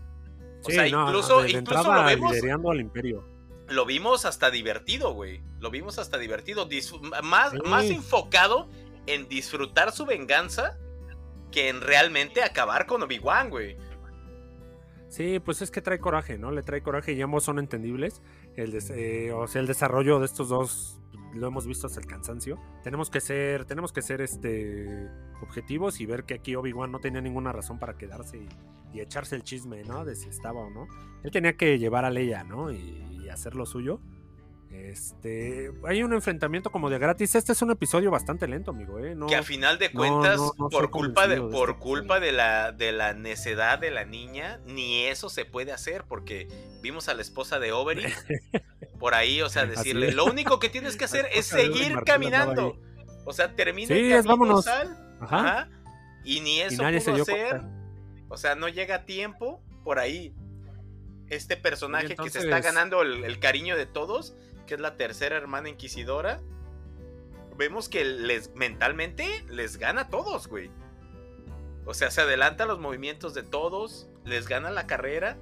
[0.63, 3.23] O sí, sea, no, incluso, incluso lo vemos, liderando al imperio.
[3.69, 5.41] lo vimos hasta divertido, güey.
[5.59, 7.57] Lo vimos hasta divertido, disf- más, Sí.
[7.65, 8.67] más enfocado
[9.07, 10.77] en disfrutar su venganza
[11.51, 13.77] que en realmente acabar con Obi-Wan, güey.
[15.09, 16.51] Sí, pues es que trae coraje, ¿no?
[16.51, 18.21] Le trae coraje y ambos son entendibles.
[18.55, 20.99] El eh, o sea, el desarrollo de estos dos
[21.33, 22.59] lo hemos visto hasta el cansancio.
[22.83, 25.07] Tenemos que ser, tenemos que ser este
[25.41, 29.35] objetivos y ver que aquí Obi-Wan no tenía ninguna razón para quedarse y, y echarse
[29.35, 30.03] el chisme, ¿no?
[30.03, 30.87] De si estaba o no.
[31.23, 32.71] Él tenía que llevar a Leia, ¿no?
[32.71, 34.01] Y, y hacer lo suyo.
[34.71, 37.35] Este, hay un enfrentamiento como de gratis.
[37.35, 39.15] Este es un episodio bastante lento, amigo, ¿eh?
[39.15, 42.31] No, que a final de cuentas, no, no por culpa de, por este culpa de
[42.31, 46.47] la, de la necedad de la niña, ni eso se puede hacer, porque
[46.81, 48.11] vimos a la esposa de Oberyn
[48.99, 52.77] por ahí, o sea, decirle, lo único que tienes que hacer es seguir caminando.
[53.25, 54.65] O sea, termina Sí, el es, camino, vámonos.
[54.65, 55.39] sal, Ajá.
[55.39, 55.69] ajá,
[56.23, 57.49] y ni eso nadie se pudo hacer.
[57.49, 57.69] cuenta.
[58.29, 60.33] O sea, no llega a tiempo por ahí.
[61.29, 64.33] Este personaje que se está ganando el, el cariño de todos,
[64.67, 66.41] que es la tercera hermana inquisidora,
[67.57, 70.69] vemos que les mentalmente les gana a todos, güey.
[71.85, 75.37] O sea, se adelanta los movimientos de todos, les gana la carrera.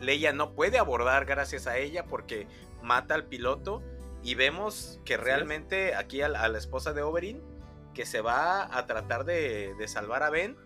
[0.00, 2.46] Leia no puede abordar gracias a ella porque
[2.82, 3.82] mata al piloto.
[4.22, 7.42] Y vemos que realmente aquí a la, a la esposa de Oberyn,
[7.94, 10.56] que se va a tratar de, de salvar a Ben,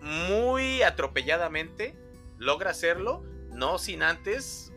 [0.00, 1.96] muy atropelladamente
[2.38, 4.71] logra hacerlo, no sin antes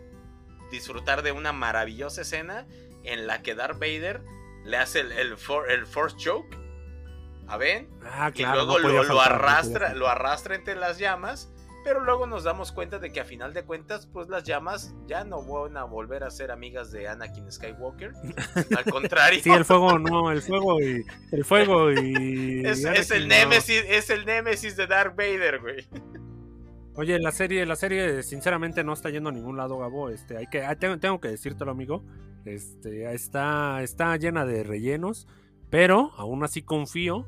[0.71, 2.67] disfrutar de una maravillosa escena
[3.03, 4.21] en la que Darth Vader
[4.63, 6.57] le hace el, el, for- el Force Choke
[7.47, 11.51] a Ben Ah, y luego no lo, arrastra, lo arrastra entre las llamas,
[11.83, 15.23] pero luego nos damos cuenta de que a final de cuentas, pues las llamas ya
[15.23, 18.13] no van a volver a ser amigas de Anakin Skywalker.
[18.75, 21.05] Al contrario, Sí, el fuego, no, el fuego y.
[21.31, 22.63] El fuego y.
[22.65, 23.35] es, Anakin, es el no.
[23.35, 25.87] némesis, es el némesis de Darth Vader, güey.
[26.97, 30.09] Oye, la serie, la serie, sinceramente, no está yendo a ningún lado, Gabo.
[30.09, 32.03] Este, hay que, ah, tengo, tengo que decírtelo, amigo.
[32.45, 35.27] Este, está, está llena de rellenos,
[35.69, 37.27] pero aún así confío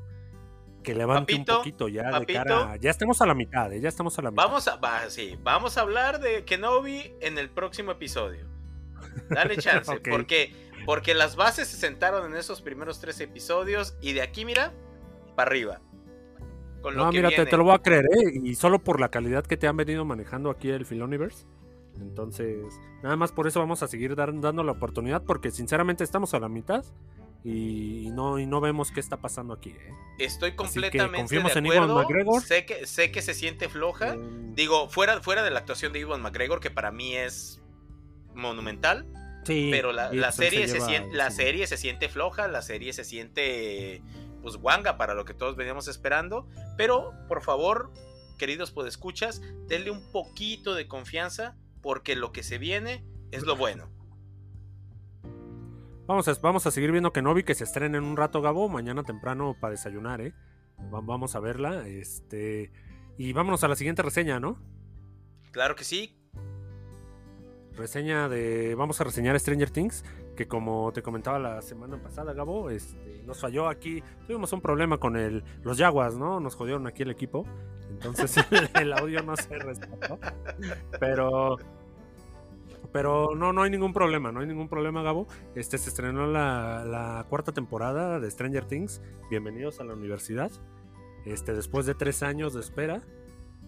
[0.82, 2.76] que levante Papito, un poquito ya de cara.
[2.76, 4.44] Ya estamos a la mitad, eh, ya estamos a la mitad.
[4.44, 8.46] Vamos a, va, sí, vamos a hablar de Kenobi en el próximo episodio.
[9.28, 10.54] Dale chance, porque,
[10.86, 14.72] porque las bases se sentaron en esos primeros tres episodios y de aquí, mira,
[15.36, 15.80] para arriba.
[16.82, 17.50] Con No, mira, te, viene.
[17.50, 18.40] te lo voy a creer, ¿eh?
[18.42, 21.44] Y solo por la calidad que te han venido manejando aquí el Filoniverse.
[22.00, 22.56] Entonces,
[23.02, 26.38] nada más por eso vamos a seguir dar- dando la oportunidad, porque sinceramente estamos a
[26.38, 26.84] la mitad
[27.44, 29.90] y, no, y no vemos qué está pasando aquí, ¿eh?
[30.18, 31.94] Estoy completamente de en acuerdo.
[31.96, 32.42] McGregor.
[32.42, 34.14] Sé que, sé que se siente floja.
[34.14, 34.18] Eh,
[34.54, 37.60] Digo, fuera, fuera de la actuación de Iwan McGregor, que para mí es
[38.34, 39.06] monumental.
[39.44, 42.92] sí, pero la, la serie se, lleva- siente, la serie se siente floja, la serie
[42.92, 44.02] se siente
[44.52, 46.48] pues guanga para lo que todos veníamos esperando.
[46.76, 47.92] Pero, por favor,
[48.38, 53.88] queridos podescuchas, denle un poquito de confianza, porque lo que se viene es lo bueno.
[56.06, 59.02] Vamos a, vamos a seguir viendo Kenobi que se estrena en un rato, Gabo, mañana
[59.02, 60.32] temprano para desayunar, ¿eh?
[60.92, 62.72] Va- Vamos a verla, este...
[63.18, 64.58] Y vámonos a la siguiente reseña, ¿no?
[65.50, 66.14] Claro que sí.
[67.76, 68.74] reseña de.
[68.76, 70.04] Vamos a reseñar Stranger Things.
[70.38, 74.04] Que como te comentaba la semana pasada, Gabo, este, nos falló aquí.
[74.24, 76.38] Tuvimos un problema con el, los Jaguars, ¿no?
[76.38, 77.44] Nos jodieron aquí el equipo.
[77.90, 78.36] Entonces
[78.80, 80.20] el audio no se respetó.
[81.00, 81.56] Pero.
[82.92, 85.26] Pero no, no hay ningún problema, no hay ningún problema, Gabo.
[85.56, 89.02] Este se estrenó la, la cuarta temporada de Stranger Things.
[89.30, 90.52] Bienvenidos a la universidad.
[91.24, 93.02] Este, después de tres años de espera,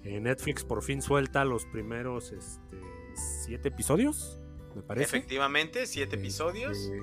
[0.05, 2.81] eh, Netflix por fin suelta los primeros este,
[3.15, 4.40] siete episodios,
[4.75, 5.17] me parece.
[5.17, 6.77] Efectivamente, siete episodios.
[6.79, 6.99] Este,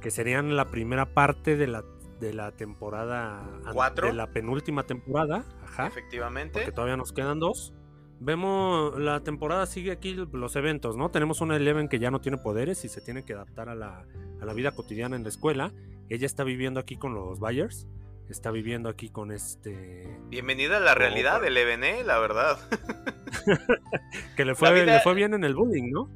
[0.00, 1.84] que serían la primera parte de la,
[2.20, 3.46] de la temporada.
[3.72, 4.06] ¿Cuatro?
[4.08, 5.44] De la penúltima temporada.
[5.62, 5.86] Ajá.
[5.88, 6.52] Efectivamente.
[6.60, 7.74] Porque todavía nos quedan dos.
[8.22, 11.10] Vemos, la temporada sigue aquí los eventos, ¿no?
[11.10, 14.04] Tenemos una Eleven que ya no tiene poderes y se tiene que adaptar a la,
[14.40, 15.72] a la vida cotidiana en la escuela.
[16.10, 17.86] Ella está viviendo aquí con los Byers.
[18.28, 20.06] Está viviendo aquí con este.
[20.28, 22.58] Bienvenida a la realidad del EBN, la verdad.
[24.36, 26.10] Que le fue, vida- le fue bien en el bullying, ¿no?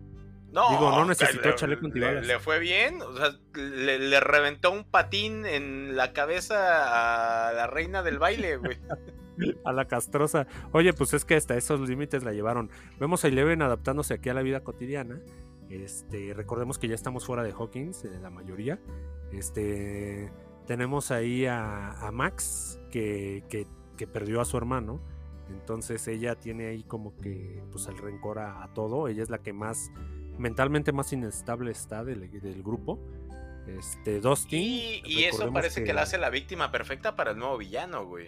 [0.55, 4.85] No, Digo, no necesitó le- chaleco le, fue bien, o sea, le, le reventó un
[4.85, 8.79] patín en la cabeza a la reina del baile, güey.
[9.65, 10.47] A la castrosa.
[10.71, 12.71] Oye, pues es que hasta esos límites la llevaron.
[13.01, 15.19] Vemos a Eleven adaptándose aquí a la vida cotidiana.
[15.69, 18.79] Este, recordemos que ya estamos fuera de Hawkins, eh, la mayoría.
[19.33, 20.31] Este,
[20.69, 25.01] tenemos ahí a, a Max, que, que- que perdió a su hermano.
[25.51, 29.09] Entonces ella tiene ahí como que pues el rencor a, a todo.
[29.09, 29.91] Ella es la que más
[30.39, 32.99] mentalmente más inestable está del, del grupo.
[33.67, 34.61] Este, Dustin.
[34.63, 35.95] Y, y eso parece que...
[35.95, 38.27] la hace la víctima perfecta para el nuevo villano, güey.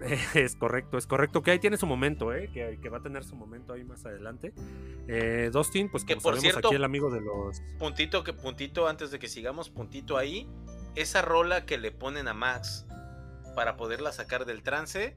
[0.34, 1.42] Es correcto, es correcto.
[1.42, 2.48] Que ahí tiene su momento, ¿eh?
[2.54, 4.52] Que, que va a tener su momento ahí más adelante.
[5.08, 7.60] Eh, Dustin, pues Que por sabemos cierto- aquí el amigo de los...
[7.80, 10.48] Puntito que puntito antes de que sigamos, puntito ahí.
[10.94, 12.86] Esa rola que le ponen a Max
[13.56, 15.16] para poderla sacar del trance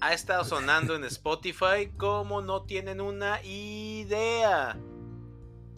[0.00, 4.78] ha estado sonando en Spotify como no tienen una idea.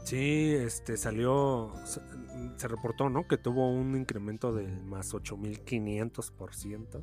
[0.05, 3.27] Sí, este salió, se, reportó, ¿no?
[3.29, 7.03] Que tuvo un incremento del más 8500%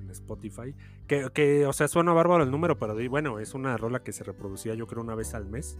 [0.00, 0.74] en Spotify.
[1.06, 4.24] Que, que, o sea, suena bárbaro el número, pero bueno, es una rola que se
[4.24, 5.78] reproducía yo creo una vez al mes.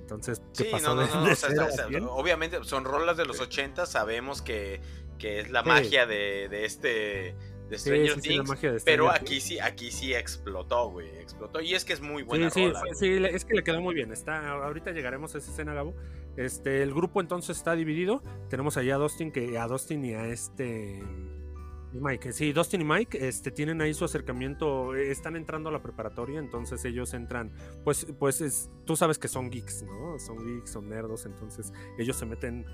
[0.00, 2.04] Entonces, ¿qué Sí, pasó no, no, no, de o sea, cero o a sea, 100?
[2.08, 4.80] obviamente son rolas de los 80, sabemos que,
[5.18, 5.68] que es la Sí.
[5.68, 7.36] magia de, de este
[7.70, 8.48] de Stranger sí, sí, la Things.
[8.48, 11.08] magia de pero Stranger aquí sí, aquí sí explotó, güey.
[11.20, 11.60] Explotó.
[11.60, 13.94] Y es que es muy buena sí, rola, sí, sí, es que le quedó muy
[13.94, 14.12] bien.
[14.12, 15.94] Está, ahorita llegaremos a esa escena, Gabo.
[16.36, 18.22] Este, el grupo entonces está dividido.
[18.48, 21.02] Tenemos allá a Dustin, que a Dustin y a este
[21.92, 22.32] Mike.
[22.32, 24.94] Sí, Dustin y Mike este, tienen ahí su acercamiento.
[24.94, 27.52] eh, Están entrando a la preparatoria, entonces ellos entran.
[27.84, 30.18] Pues, pues es- tú sabes que son geeks, ¿no?
[30.18, 32.64] Son geeks, son nerdos, entonces ellos se meten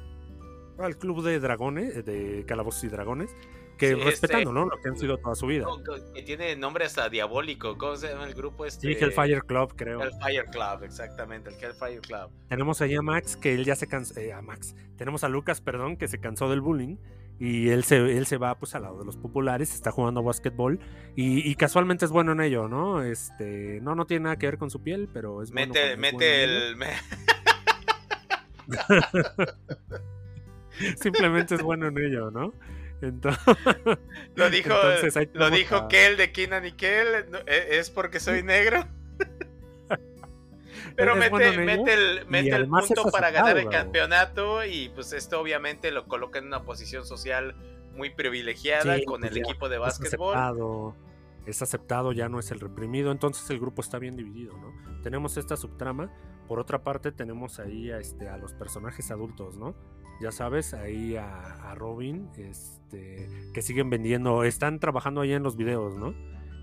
[0.78, 3.30] al club de dragones, de calabozos y dragones,
[3.76, 4.66] que Sí, respetando, este- ¿no?
[4.66, 5.66] Lo que han sido toda su vida.
[6.14, 7.76] Que tiene nombre hasta diabólico.
[7.78, 8.94] ¿Cómo se llama el grupo este?
[8.94, 10.02] Sí, Hellfire Club, creo.
[10.02, 11.50] Hellfire Club, exactamente.
[11.50, 12.30] El Hellfire Club.
[12.48, 14.14] Tenemos ahí a Max, que él ya se cansó.
[14.34, 14.74] a Max.
[14.96, 16.96] Tenemos a Lucas, perdón, que se cansó del bullying.
[17.38, 20.80] Y él se, él se va pues al lado de los populares, está jugando básquetbol.
[21.16, 23.02] Y, y casualmente es bueno en ello, ¿no?
[23.02, 23.78] Este.
[23.82, 25.74] No, no tiene nada que ver con su piel, pero es bueno.
[25.74, 26.76] Mete, es mete bueno el.
[26.76, 26.96] me-
[30.96, 32.52] Simplemente es bueno en ello, ¿no?
[33.02, 33.42] Entonces,
[34.34, 37.26] Lo dijo, Entonces, lo dijo a- Kel de Keenan y Kel.
[37.46, 38.86] ¿e- ¿Es porque soy negro?
[40.96, 44.88] Pero Es mete, bueno mete el, mete el es punto para ganar el campeonato y
[44.90, 47.54] pues esto obviamente lo coloca en una posición social
[47.94, 50.34] muy privilegiada Sí, con pues el ya, equipo de es básquetbol.
[50.34, 50.96] aceptado,
[51.44, 54.72] es aceptado, ya no es el reprimido, entonces el grupo está bien dividido, ¿no?
[55.02, 56.10] Tenemos esta subtrama,
[56.48, 59.74] por otra parte tenemos ahí a, este, a los personajes adultos, ¿no?
[60.20, 62.30] Ya sabes, ahí a, a Robin,
[62.86, 66.14] este, que siguen vendiendo, están trabajando ahí en los videos, ¿no?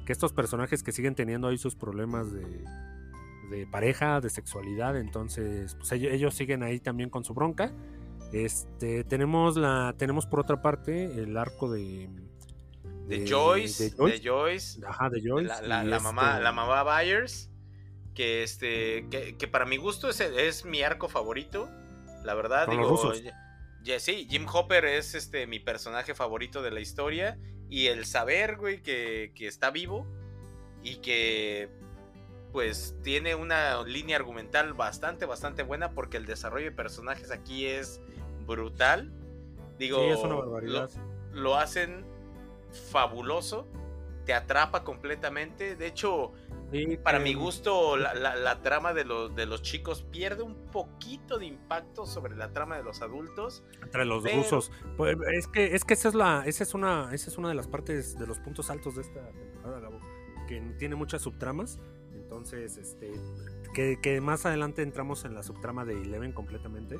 [0.05, 2.63] Que estos personajes que siguen teniendo ahí sus problemas de,
[3.49, 7.71] de pareja, de sexualidad, entonces pues ellos, ellos siguen ahí también con su bronca.
[8.31, 12.09] Este, tenemos la, tenemos por otra parte el arco de,
[13.07, 16.39] De Joyce, de Joyce, de Joyce, ajá, de Joyce, la, la- y la este- mamá,
[16.39, 17.49] la mamá Byers,
[18.15, 21.69] que este, que, que para mi gusto es, es mi arco favorito,
[22.23, 23.39] la verdad, Con digo, ya-
[23.83, 27.37] ya sí, Jim Hopper es este mi personaje favorito de la historia
[27.69, 30.05] y el saber, güey, que, que está vivo
[30.83, 31.69] y que
[32.51, 37.99] pues tiene una línea argumental bastante, bastante buena porque el desarrollo de personajes aquí es
[38.45, 39.11] brutal.
[39.79, 40.89] Digo, Sí, es una lo- barbaridad.
[41.31, 42.05] lo hacen
[42.91, 43.67] fabuloso,
[44.25, 45.75] te atrapa completamente.
[45.75, 46.31] De hecho,
[46.73, 50.43] Sí, para que- mi gusto, la, la- la trama de los, de los chicos pierde
[50.43, 53.63] un poquito de impacto sobre la trama de los adultos.
[53.81, 54.71] entre los pero- rusos.
[54.97, 57.55] Pues, es que es que esa es la esa es una esa es una de
[57.55, 59.99] las partes de los puntos altos de esta temporada, Gabo,
[60.47, 61.79] que tiene muchas subtramas.
[62.13, 63.11] Entonces, este
[63.73, 66.99] que, que más adelante entramos en la subtrama de Eleven completamente,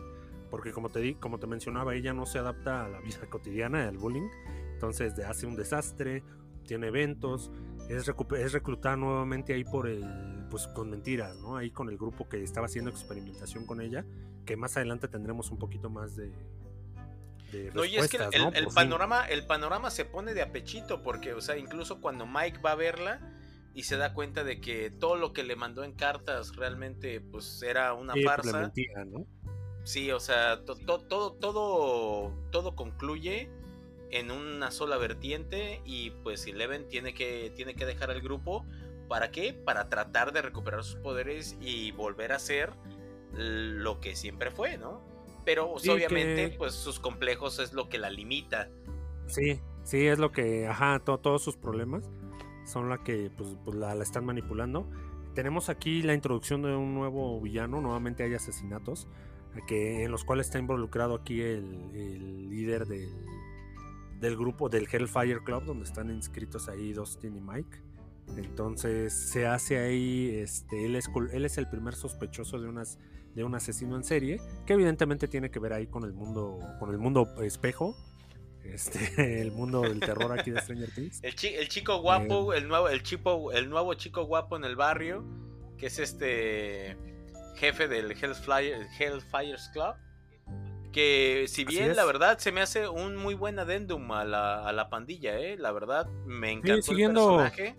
[0.51, 3.87] porque como te di, como te mencionaba, ella no se adapta a la vida cotidiana,
[3.87, 4.29] al bullying.
[4.73, 6.23] Entonces, de- hace un desastre,
[6.67, 7.51] tiene eventos,
[7.89, 10.03] es, es reclutada nuevamente ahí por el
[10.49, 11.57] pues con mentiras, ¿no?
[11.57, 14.05] Ahí con el grupo que estaba haciendo experimentación con ella,
[14.45, 16.31] que más adelante tendremos un poquito más de
[17.73, 21.57] No, y es que el, panorama, el panorama se pone de apechito, porque, o sea,
[21.57, 23.19] incluso cuando Mike va a verla
[23.73, 27.61] y se da cuenta de que todo lo que le mandó en cartas realmente, pues,
[27.63, 28.59] era una Sí, pues, farsa.
[28.61, 29.25] mentía, ¿no?
[29.83, 33.49] Sí, o sea, to- to- todo, todo, todo concluye
[34.13, 38.65] en una sola vertiente y pues Eleven tiene que, tiene que dejar el grupo.
[39.09, 39.53] ¿Para qué?
[39.53, 42.71] Para tratar de recuperar sus poderes y volver a ser
[43.33, 45.01] lo que siempre fue, ¿no?
[45.45, 48.69] Pero pues, Sí, obviamente, que- pues sus complejos es lo que la limita.
[49.27, 52.09] Sí, sí, es lo que, ajá, to- todos sus problemas
[52.65, 54.87] son la que pues, pues, la, la están manipulando.
[55.33, 59.07] Tenemos aquí la introducción de un nuevo villano, nuevamente hay asesinatos,
[59.67, 63.09] que, en los cuales está involucrado aquí el, el líder del,
[64.23, 67.77] del grupo del Hellfire Club, donde están inscritos ahí Dustin y Mike.
[68.37, 72.97] Entonces se hace ahí, este, él, es, él es el primer sospechoso de, unas,
[73.35, 76.89] de un asesino en serie, que evidentemente tiene que ver ahí con el mundo, con
[76.91, 77.95] el mundo espejo,
[78.63, 81.19] este, el mundo del terror aquí de Stranger Things.
[81.21, 84.77] El, chi- el chico guapo, el nuevo, el chico, el nuevo chico guapo en el
[84.77, 85.25] barrio,
[85.77, 86.95] que es este
[87.57, 89.95] jefe del Hellfire, Hellfires Club.
[90.93, 94.71] Que si bien la verdad se me hace un muy buen adendum a la, a
[94.71, 95.57] la pandilla, ¿eh?
[95.57, 97.75] La verdad me encantó siguiendo- el personaje.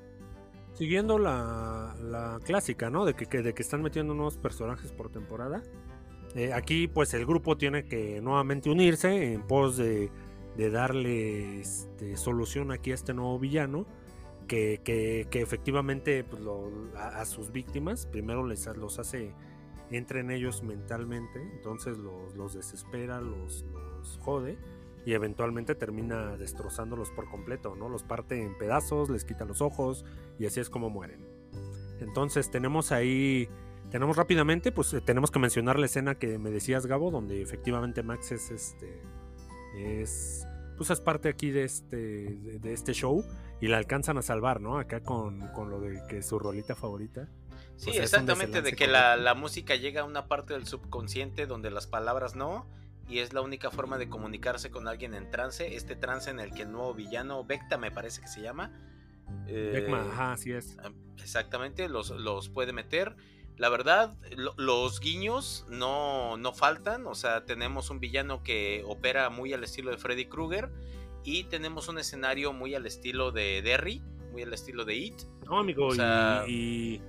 [0.75, 3.05] Siguiendo la, la clásica, ¿no?
[3.05, 5.63] De que, que- de que están metiendo nuevos personajes por temporada.
[6.35, 10.11] Eh, aquí, pues, el grupo tiene que nuevamente unirse en pos de,
[10.57, 13.87] de darle este, solución aquí a este nuevo villano.
[14.49, 19.33] Que, que- que efectivamente pues, lo- a, a sus víctimas primero les los hace
[19.97, 24.59] entren ellos mentalmente, entonces los, desespera, los, los jode
[25.07, 27.89] y eventualmente termina destrozándolos por completo, ¿no?
[27.89, 30.05] Los parte en pedazos, les quita los ojos
[30.39, 31.27] y así es como mueren.
[32.01, 33.49] Entonces tenemos ahí,
[33.91, 38.03] tenemos rápidamente, pues eh, tenemos que mencionar la escena que me decías Gabo, donde efectivamente
[38.03, 39.03] Max es este,
[39.77, 43.25] es pues es parte aquí de este, de este show
[43.61, 44.79] y la alcanzan a salvar, ¿no?
[44.79, 47.29] Acá con, con lo de que es su rolita favorita.
[47.77, 51.47] Sí, O sea, exactamente, de que la, la música llega a una parte del subconsciente
[51.47, 52.67] donde las palabras no,
[53.09, 56.55] y es la única forma de comunicarse con alguien en trance, este trance en el
[56.55, 58.71] que el nuevo villano, Vecta me parece que se llama,
[59.47, 60.77] eh, Beckman, ajá, así es.
[61.23, 63.17] exactamente, los, los puede meter.
[63.57, 69.31] La verdad, lo- los guiños no, no faltan, o sea, tenemos un villano que opera
[69.31, 70.71] muy al estilo de Freddy Krueger
[71.25, 74.03] y tenemos un escenario muy al estilo de Derry,
[74.33, 75.23] muy al estilo de It.
[75.47, 76.53] No, amigo, O y- sea- y,
[76.95, 77.03] y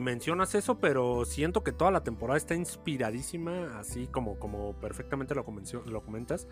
[0.00, 5.44] mencionas eso, pero siento que toda la temporada está inspiradísima, así como, como perfectamente lo,
[5.86, 6.48] lo comentas,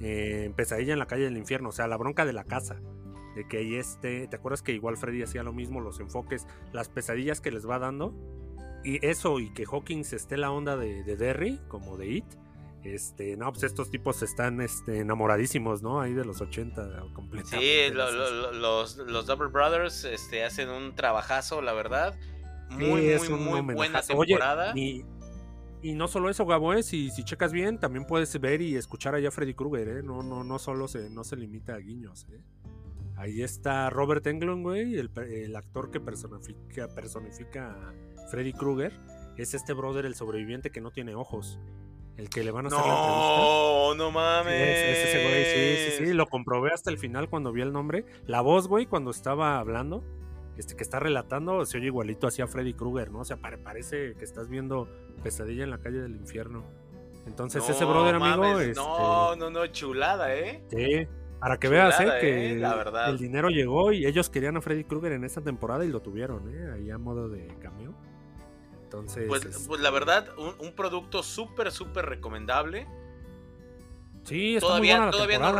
[0.00, 2.80] eh, en Pesadilla en la calle del infierno, o sea, la bronca de la casa.
[3.34, 6.88] De que ahí este, ¿te acuerdas que igual Freddy hacía lo mismo, los enfoques, las
[6.88, 8.14] pesadillas que les va dando?
[8.84, 12.24] Y eso, y que Hawkins esté la onda de, de Derry, como de It.
[12.84, 16.00] Este, no, pues estos tipos están este, enamoradísimos, ¿no?
[16.00, 17.88] Ahí de los 80 completamente.
[17.88, 22.16] Sí, lo- los, los Double Brothers este, hacen un trabajazo, la verdad.
[22.70, 24.00] Sí, Muy, es muy, muy buena.
[24.14, 24.72] Oye, temporada.
[24.76, 25.04] y,
[25.80, 26.82] y no solo eso, Gabo, ¿eh?
[26.82, 30.02] si, si checas bien, también puedes ver y escuchar allá a Freddy Krueger, ¿eh?
[30.02, 32.40] No, no, no solo se, no se limita a guiños, ¿eh?
[33.16, 38.92] Ahí está Robert Englund, güey, el, actor que personifica, personifica a Freddy Krueger.
[39.36, 41.58] Es este brother, el sobreviviente que no tiene ojos.
[42.16, 43.36] El que le van a hacer la entrevista.
[43.36, 44.54] No, no mames.
[44.54, 47.72] es, es ese güey, sí, sí, sí, lo comprobé hasta el final cuando vi el
[47.72, 48.04] nombre.
[48.24, 50.04] La voz, güey, cuando estaba hablando,
[50.60, 53.20] este que está relatando, se oye igualito así a Freddy Krueger, ¿no?
[53.20, 54.88] O sea, pare- parece que estás viendo
[55.22, 56.64] Pesadilla en la calle del infierno.
[57.26, 60.62] Entonces, ese brother, amigo, mames, este, No, no, no, chulada, ¿eh?
[60.70, 61.06] sí,
[61.40, 62.08] para que veas, ¿eh?
[62.20, 62.56] Que ¿eh?
[62.58, 63.10] La verdad.
[63.10, 66.48] el dinero llegó y ellos querían a Freddy Krueger en esa temporada y lo tuvieron,
[66.52, 66.72] ¿eh?
[66.74, 67.94] Ahí a modo de cameo.
[68.82, 72.86] Entonces, Pues, es- pues la verdad, un, un producto súper, súper recomendable.
[74.24, 75.54] sí, está muy Todavía, buena la todavía nos,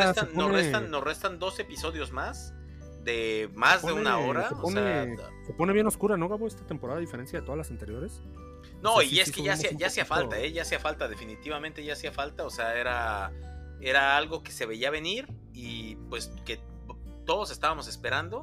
[0.52, 2.54] restan, nos restan dos episodios más
[3.08, 4.48] de más de una hora.
[4.48, 6.46] Se o pone, sea, se pone bien oscura, ¿no, Gabo?
[6.46, 8.20] Esta temporada, a diferencia de todas las anteriores.
[8.82, 10.52] No, O sea, y sí, es sí que ya hacía, ya hacía falta, ¿eh?
[10.52, 12.44] Ya hacía falta, definitivamente ya hacía falta.
[12.44, 13.32] O sea, era,
[13.80, 16.60] era algo que se veía venir y pues que
[17.24, 18.42] todos estábamos esperando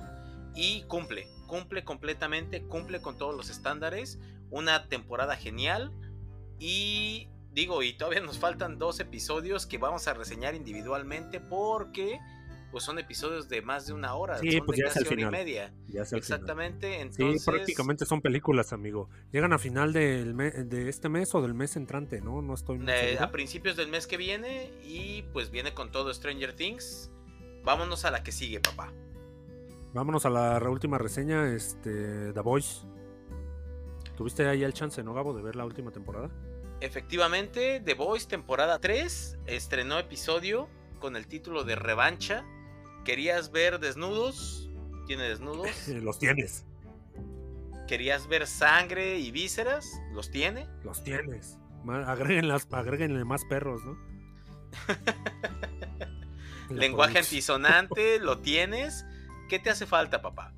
[0.56, 4.18] y cumple, cumple completamente, cumple con todos los estándares.
[4.50, 5.92] Una temporada genial
[6.60, 12.20] y digo, y todavía nos faltan dos episodios que vamos a reseñar individualmente porque
[12.72, 15.04] pues son episodios de más de una hora, Sí, son pues de ya es el
[15.04, 15.32] casi hora y final.
[15.32, 15.74] media.
[15.88, 16.40] Ya es el final.
[16.40, 17.46] Exactamente, Sí, entonces...
[17.46, 19.10] prácticamente son películas, amigo.
[19.32, 22.42] Llegan a final del de este mes o del mes entrante, ¿no?
[22.42, 26.14] No estoy muy Eh, a principios del mes que viene y pues viene con todo
[26.14, 27.12] Stranger Things.
[27.64, 28.92] Vámonos a la que sigue, papá.
[29.94, 32.86] Vámonos a la última reseña, este, The Voice.
[34.18, 36.30] ¿Tuviste ahí el chance, no, Gabo, de ver la última temporada?
[36.82, 40.68] Efectivamente, The Voice temporada 3 estrenó episodio
[41.00, 42.46] con el título de Revancha.
[43.06, 44.68] ¿Querías ver desnudos?
[45.06, 45.88] ¿Tiene desnudos?
[45.88, 46.66] Los tienes,
[47.88, 49.88] ¿Querías ver sangre y vísceras?
[50.12, 50.68] ¿Los tiene?
[50.84, 51.60] los tienes.
[51.88, 53.96] Agréguenlas, agréguenle más perros, ¿no?
[56.72, 59.06] Lenguaje antisonante, ¿lo tienes?
[59.50, 60.52] ¿Qué te hace falta, papá?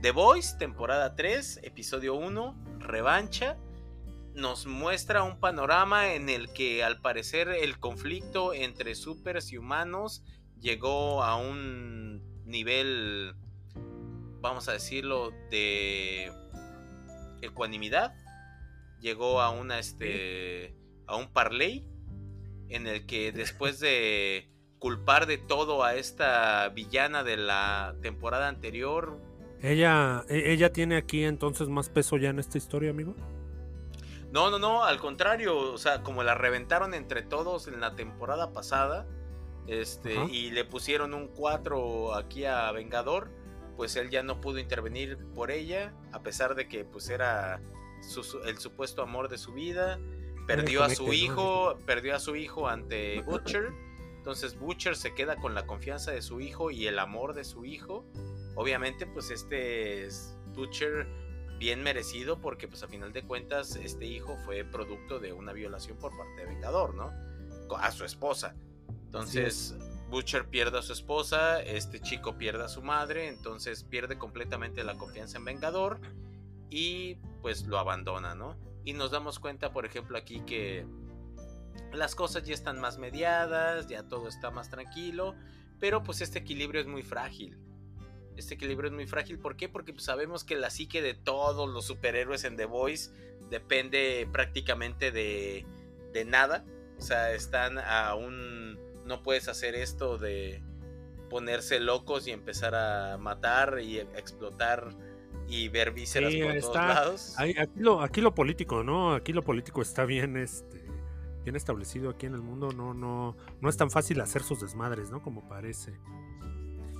[0.00, 3.56] The Voice, temporada 3, episodio 1, revancha.
[4.34, 10.22] Nos muestra un panorama en el que al parecer el conflicto entre supers y humanos
[10.60, 13.34] llegó a un nivel,
[14.40, 16.32] vamos a decirlo, de
[17.42, 18.14] ecuanimidad.
[19.00, 21.86] Llegó a una este a un parley
[22.68, 24.48] en el que después de
[24.78, 29.18] culpar de todo a esta villana de la temporada anterior.
[29.62, 33.14] Ella, e- ella tiene aquí entonces más peso ya en esta historia, amigo.
[34.32, 38.52] No, no, no, al contrario, o sea, como la reventaron entre todos en la temporada
[38.52, 39.06] pasada,
[39.66, 40.26] este, Ajá.
[40.30, 43.30] y le pusieron un 4 aquí a Vengador,
[43.76, 47.60] pues él ya no pudo intervenir por ella, a pesar de que pues era
[48.02, 49.98] su- el supuesto amor de su vida,
[50.46, 53.70] perdió a su hijo, perdió a su hijo ante Butcher,
[54.16, 57.64] entonces Butcher se queda con la confianza de su hijo y el amor de su
[57.64, 58.04] hijo.
[58.54, 61.06] Obviamente, pues este es Butcher
[61.58, 65.96] bien merecido porque pues a final de cuentas este hijo fue producto de una violación
[65.98, 67.10] por parte de Vengador, ¿no?
[67.78, 68.54] A su esposa.
[69.10, 69.74] Entonces
[70.08, 74.96] Butcher pierde a su esposa, este chico pierde a su madre, entonces pierde completamente la
[74.96, 76.00] confianza en Vengador
[76.70, 78.56] y pues lo abandona, ¿no?
[78.84, 80.86] Y nos damos cuenta, por ejemplo, aquí que
[81.92, 85.34] las cosas ya están más mediadas, ya todo está más tranquilo,
[85.80, 87.58] pero pues este equilibrio es muy frágil.
[88.36, 89.68] Este equilibrio es muy frágil, ¿por qué?
[89.68, 93.10] Porque pues, sabemos que la psique de todos los superhéroes en The Voice
[93.50, 95.66] depende prácticamente de,
[96.12, 96.64] de nada.
[96.96, 98.59] O sea, están a un...
[99.10, 100.62] No puedes hacer esto de,
[101.28, 104.88] ponerse locos y empezar a matar y explotar
[105.48, 107.34] y ver vísceras Sí, por todos lados.
[107.38, 109.14] Ahí- aquí, lo, aquí lo político, ¿no?
[109.14, 110.84] Aquí lo político está bien, este,
[111.44, 112.70] bien establecido aquí en el mundo.
[112.72, 115.22] No, no, no es tan fácil hacer sus desmadres, ¿no?
[115.22, 115.92] Como parece.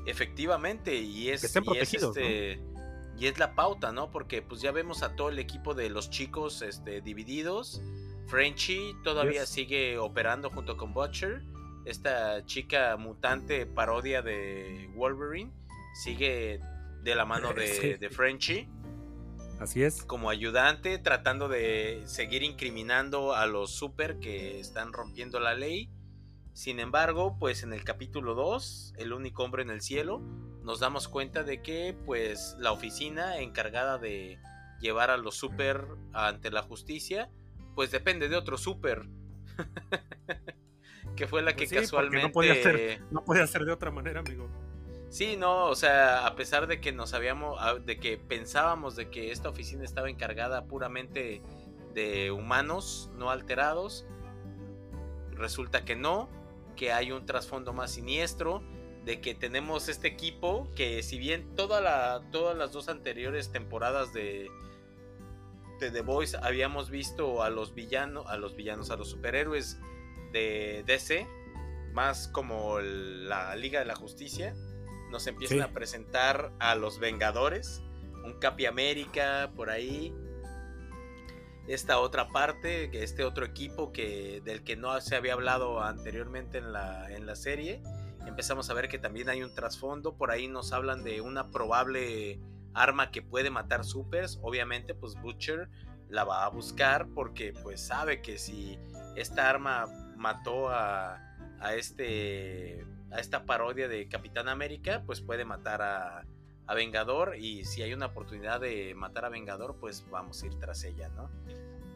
[0.07, 2.23] Efectivamente, y es, Que estén y es, protegidos, ¿no?
[2.23, 2.61] este,
[3.19, 4.11] y es la pauta, ¿no?
[4.11, 7.83] Porque pues ya vemos a todo el equipo de los chicos este, divididos.
[8.29, 9.49] Frenchy todavía Yes.
[9.49, 11.43] sigue operando junto con Butcher.
[11.85, 15.53] Esta chica mutante parodia de Wolverine
[16.03, 16.61] sigue
[17.03, 17.95] de la mano de, Sí.
[17.95, 18.69] de Frenchy
[19.59, 20.03] Así es.
[20.05, 25.91] como ayudante, tratando de seguir incriminando a los super que están rompiendo la ley.
[26.53, 30.21] Sin embargo, pues en el capítulo 2, El único hombre en el cielo,
[30.63, 34.39] nos damos cuenta de que pues la oficina encargada de
[34.81, 37.31] llevar a los super ante la justicia,
[37.75, 39.09] pues depende de otro super.
[41.17, 43.25] que fue la que Pues sí, porque casualmente no podía ser- No
[43.65, 44.49] de otra manera, amigo.
[45.09, 49.11] Sí, no, o sea, a pesar de que nos habíamos, a- de que pensábamos de
[49.11, 51.43] que esta oficina estaba encargada puramente
[51.95, 54.07] de humanos no alterados,
[55.33, 56.29] resulta que no,
[56.77, 58.63] que hay un trasfondo más siniestro,
[59.05, 64.13] de que tenemos este equipo que si bien toda la, todas las dos anteriores temporadas
[64.13, 64.49] de,
[65.81, 69.81] de The Voice habíamos visto a los villanos, a los villanos, a los superhéroes
[70.33, 71.27] de DC,
[71.93, 74.55] más como la Liga de la Justicia,
[75.11, 75.65] nos empiezan Sí.
[75.65, 77.83] a presentar a los Vengadores,
[78.25, 80.15] un Capi América por ahí.
[81.69, 86.59] Esta otra parte, que este otro equipo que del que no se había hablado anteriormente
[86.59, 87.83] en la, en la serie.
[88.27, 90.17] Empezamos a ver que también hay un trasfondo.
[90.17, 92.41] Por ahí nos hablan de una probable
[92.75, 94.39] arma que puede matar supers.
[94.43, 95.69] Obviamente, pues Butcher
[96.09, 98.79] la va a buscar porque pues sabe que si
[99.17, 99.87] esta arma
[100.21, 101.17] mató a,
[101.61, 106.25] a este a esta parodia de Capitán América, pues puede matar a,
[106.67, 110.55] a Vengador y si hay una oportunidad de matar a Vengador, pues vamos a ir
[110.61, 111.29] tras ella, ¿no?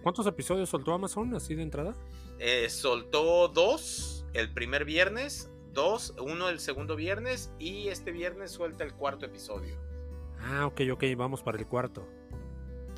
[0.02, 1.94] ¿Cuántos episodios soltó Amazon así de entrada?
[2.40, 8.82] Eh, soltó dos el primer viernes, dos, uno el segundo viernes y este viernes suelta
[8.82, 9.76] el cuarto episodio.
[10.40, 12.08] Ah, ok, ok, vamos para el cuarto.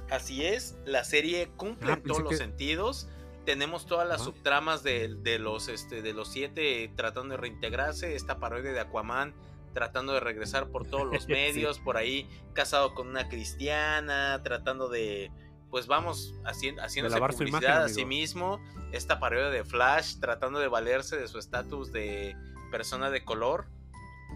[0.08, 3.08] Así es, la serie cumple Ah, en todos los sentidos.
[3.46, 8.14] Tenemos todas las subtramas de, de los este, de los siete tratando de reintegrarse.
[8.14, 9.34] Esta parodia de Aquaman
[9.72, 11.32] tratando de regresar por todos los Sí.
[11.32, 15.30] medios, por ahí casado con una cristiana, tratando de
[15.70, 18.60] pues vamos haciendo haciéndose publicidad imagen, a sí mismo.
[18.92, 22.36] Esta parodia de Flash tratando de valerse de su estatus de
[22.70, 23.66] persona de color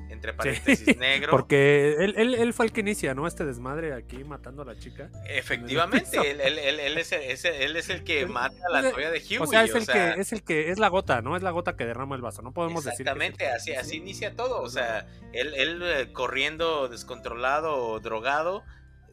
[0.09, 1.31] entre paréntesis negro.
[1.31, 3.27] Porque él, él, él fue el que inicia, ¿no?
[3.27, 5.09] Este desmadre aquí matando a la chica.
[5.29, 8.83] Efectivamente, él, él- él- él es el, es el- es el que mata a la
[8.91, 9.39] novia de Huey.
[9.39, 11.37] o sea, es el que es el que es la gota, ¿no?
[11.37, 12.43] Es la gota que derrama el vaso.
[12.43, 13.07] No podemos decir.
[13.07, 13.97] es el Exactamente, así, sí, así sí.
[13.99, 14.61] inicia todo.
[14.63, 18.65] O sea, él, él eh, corriendo descontrolado o drogado,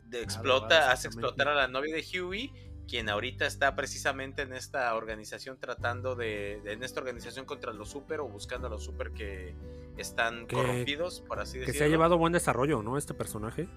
[0.06, 2.52] de- explota, hace explotar a la novia de Huey,
[2.88, 7.90] quien ahorita está precisamente en esta organización tratando de, de- en esta organización contra los
[7.90, 9.54] super o buscando a los super que
[9.98, 11.78] están Que- corrompidos, por así Que decirlo.
[11.80, 12.98] se ha llevado buen desarrollo, ¿no?
[12.98, 13.68] Este personaje.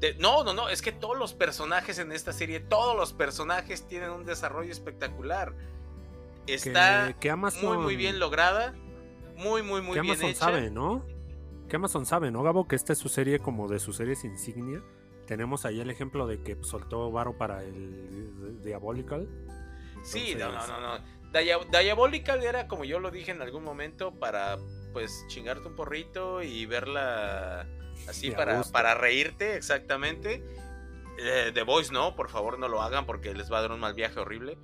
[0.00, 3.86] De- no, no, no, es que todos los personajes en esta serie, todos los personajes
[3.86, 5.54] tienen un desarrollo espectacular.
[6.46, 8.72] Que, Está que Amazon, muy, muy bien lograda,
[9.36, 10.38] muy, muy, muy que bien Amazon hecha.
[10.44, 11.04] sabe, ¿no?
[11.68, 12.68] Que Amazon sabe, ¿no, Gabo?
[12.68, 14.82] Que esta es su serie como de sus series insignia.
[15.26, 19.26] Tenemos ahí el ejemplo de que soltó Varo para el Diabolical.
[20.04, 21.04] Sí, no, no, no, no.
[21.32, 24.56] Dia- Diabolical era, como yo lo dije en algún momento, para
[24.96, 27.66] pues chingarte un porrito y verla
[28.08, 30.42] así para, para reírte, exactamente.
[31.18, 33.80] Eh, The Voice no, por favor no lo hagan porque les va a dar un
[33.80, 34.56] mal viaje horrible.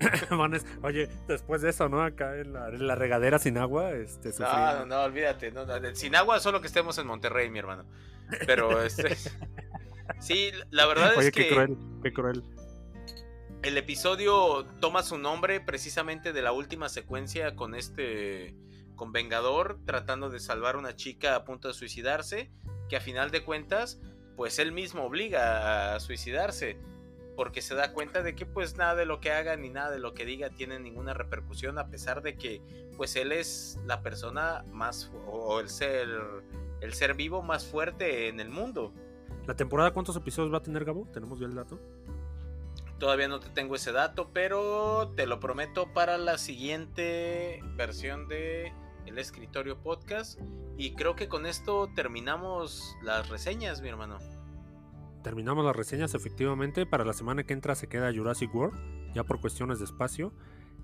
[0.82, 2.02] Oye, después de eso, ¿no?
[2.02, 4.46] Acá en la, en la regadera sin agua, este, No,
[4.78, 5.52] no, no, olvídate.
[5.52, 7.84] no, no, sin agua, solo que estemos en Monterrey, mi hermano.
[8.46, 9.14] Pero este.
[10.18, 12.42] Sí, la verdad Oye, es qué que cruel, qué cruel.
[13.62, 18.54] el episodio toma su nombre precisamente de la última secuencia con este.
[18.96, 22.50] Con Vengador tratando de salvar a una chica a punto de suicidarse.
[22.88, 24.00] Que a final de cuentas,
[24.36, 26.78] pues él mismo obliga a suicidarse.
[27.36, 29.98] Porque se da cuenta de que pues nada de lo que haga ni nada de
[29.98, 31.78] lo que diga tiene ninguna repercusión.
[31.78, 32.62] A pesar de que
[32.96, 35.10] pues él es la persona más.
[35.26, 36.08] o el ser.
[36.80, 38.92] el ser vivo más fuerte en el mundo.
[39.46, 41.06] ¿La temporada cuántos episodios va a tener, Gabo?
[41.12, 41.78] ¿Tenemos ya el dato?
[42.98, 48.72] Todavía no te tengo ese dato, pero te lo prometo para la siguiente versión de
[49.06, 50.40] El Escritorio Podcast.
[50.76, 54.18] Y creo que con esto terminamos las reseñas, mi hermano.
[55.22, 56.84] Terminamos las reseñas, efectivamente.
[56.86, 60.32] Para la semana que entra se queda Jurassic World, ya por cuestiones de espacio.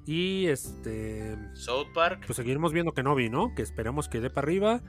[0.06, 1.36] Y este.
[1.54, 2.24] South Park.
[2.26, 3.54] Pues seguiremos viendo que no vi, ¿no?
[3.54, 4.82] Que esperemos que dé para arriba.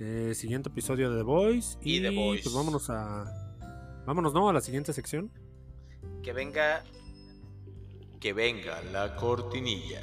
[0.00, 1.78] Eh, siguiente episodio de The Voice.
[1.82, 2.42] Y Y, The Boys.
[2.42, 3.24] pues vámonos a.
[4.06, 4.48] Vámonos, ¿no?
[4.48, 5.30] A la siguiente sección.
[6.22, 6.82] Que venga.
[8.20, 10.02] Que venga la cortinilla.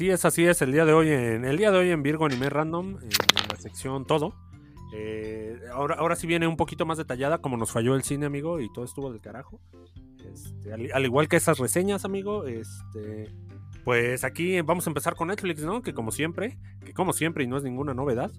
[0.00, 0.62] Así es, así es.
[0.62, 3.10] El día de hoy en, el día de hoy en Virgo Anime Random, en,
[3.50, 4.32] la sección todo.
[4.94, 8.60] Eh, ahora, ahora sí viene un poquito más detallada, como nos falló el cine, amigo,
[8.60, 9.60] y todo estuvo del carajo.
[10.24, 13.30] Este, al, al igual que esas reseñas, amigo, este,
[13.84, 15.82] pues aquí vamos a empezar con Netflix, ¿no?
[15.82, 18.32] Que como siempre, que como siempre y no es ninguna novedad,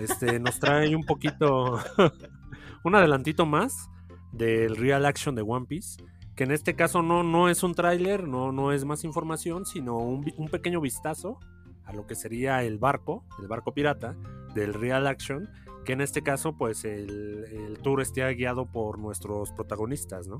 [0.00, 1.78] este, nos trae un poquito,
[2.82, 3.88] un adelantito más
[4.32, 6.02] del real action de One Piece
[6.36, 9.96] que en este caso no, no es un tráiler, no, no es más información, sino
[9.98, 11.38] un, un pequeño vistazo
[11.84, 14.16] a lo que sería el barco, el barco pirata
[14.54, 15.48] del Real Action,
[15.84, 20.38] que en este caso pues el, el tour esté guiado por nuestros protagonistas, ¿no?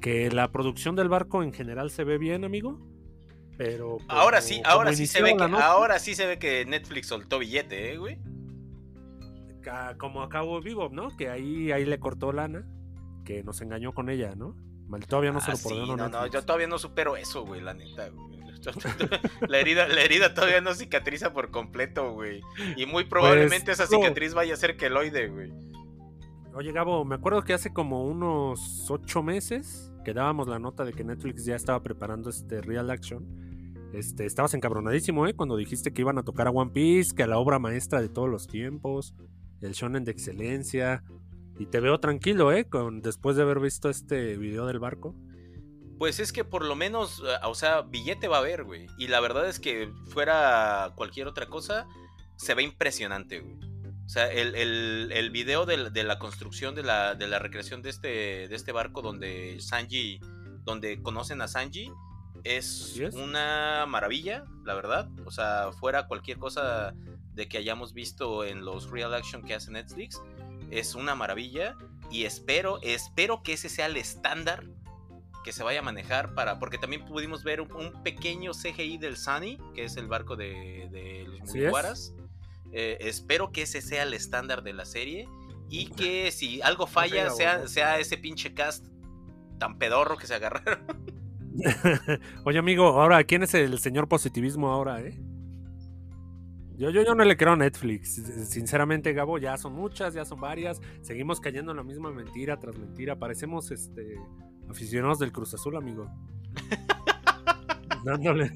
[0.00, 2.80] Que la producción del barco en general se ve bien, amigo,
[3.58, 3.98] pero...
[4.08, 7.06] Ahora como- sí, como ahora sí se ve que, ahora sí se ve que Netflix
[7.08, 8.18] soltó billete, eh, güey.
[9.98, 11.08] Como acabó Vivo, ¿no?
[11.16, 12.66] Que ahí, ahí le cortó lana,
[13.24, 14.56] que nos engañó con ella, ¿no?
[15.00, 17.60] Todavía no se Ah, lo sí, perdonó no, no, yo todavía no supero eso, güey,
[17.60, 18.32] la neta, güey.
[19.48, 22.42] La herida, la herida todavía no cicatriza por completo, güey.
[22.76, 23.90] Y muy probablemente esa no.
[23.90, 25.52] cicatriz vaya a ser queloide, güey.
[26.54, 30.92] Oye, Gabo, me acuerdo que hace como unos ocho meses que dábamos la nota de
[30.92, 33.26] que Netflix ya estaba preparando este Real Action.
[33.92, 35.34] Este, estabas encabronadísimo, ¿eh?
[35.34, 38.08] Cuando dijiste que iban a tocar a One Piece, que a la obra maestra de
[38.08, 39.14] todos los tiempos,
[39.60, 41.02] el shonen de excelencia.
[41.58, 42.64] Y te veo tranquilo, ¿eh?
[42.68, 45.14] Con, después de haber visto este video del barco.
[45.98, 48.86] Pues es que por lo menos, eh, o sea, billete va a haber, güey.
[48.98, 51.86] Y la verdad es que fuera cualquier otra cosa,
[52.36, 53.56] se ve impresionante, güey.
[54.04, 57.82] O sea, el, el, el video del- de, la construcción de la, de la recreación
[57.82, 58.08] de este,
[58.48, 60.18] de este barco donde Sanji,
[60.64, 61.90] donde conocen a Sanji,
[62.42, 63.14] es, es.
[63.14, 65.08] una maravilla, la verdad.
[65.24, 66.92] O sea, fuera cualquier cosa
[67.34, 70.20] de que hayamos visto en los real action que hace Netflix,
[70.72, 71.76] es una maravilla.
[72.10, 74.64] Y espero, espero que ese sea el estándar
[75.44, 76.58] que se vaya a manejar para.
[76.58, 80.88] Porque también pudimos ver un, un pequeño CGI del Sunny, que es el barco de,
[80.90, 81.54] de los es.
[81.54, 82.14] Mugiwaras.
[82.72, 85.28] Eh, espero que ese sea el estándar de la serie.
[85.68, 88.86] Y que si algo falla, sea, sea ese pinche cast
[89.58, 90.84] tan pedorro que se agarraron.
[92.44, 95.18] Oye, amigo, ahora, ¿quién es el señor positivismo ahora, eh?
[96.76, 98.14] Yo, yo, yo no le creo a Netflix.
[98.48, 100.80] Sinceramente, Gabo, ya son muchas, ya son varias.
[101.02, 103.16] Seguimos cayendo en la misma mentira tras mentira.
[103.16, 104.18] Parecemos este
[104.68, 106.08] aficionados del Cruz Azul, amigo.
[108.04, 108.50] dándole,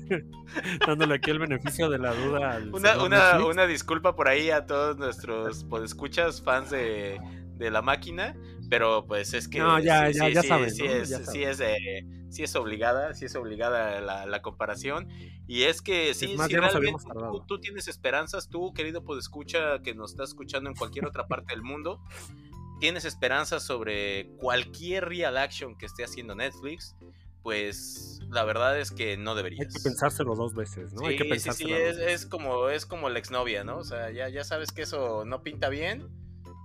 [0.87, 4.67] dándole aquí el beneficio de la duda al Una, una, una disculpa por ahí a
[4.67, 7.19] todos nuestros podescuchas, fans de,
[7.57, 8.35] de la máquina,
[8.69, 10.91] pero pues es que No, ya- ya- ya saben, sí ¿no?
[10.93, 11.77] es, Ya sí es, eh,
[12.31, 15.09] sí es obligada, sí es obligada la, la comparación.
[15.47, 19.05] Y es que sí, más, sí, ya nos realmente tú, tú tienes esperanzas, tú, querido
[19.05, 22.01] podescucha, que nos estás escuchando en cualquier otra parte del mundo,
[22.81, 26.97] tienes esperanzas sobre cualquier real action que esté haciendo Netflix,
[27.43, 29.73] pues la verdad es que no Hay deberías.
[29.73, 31.07] que pensárselo dos veces, ¿no?
[31.07, 31.77] Hay que Sí, sí, sí, pensárselo.
[31.77, 33.79] es, es como, es como la exnovia, ¿no?
[33.79, 36.09] O sea, ya, ya sabes que eso no pinta bien,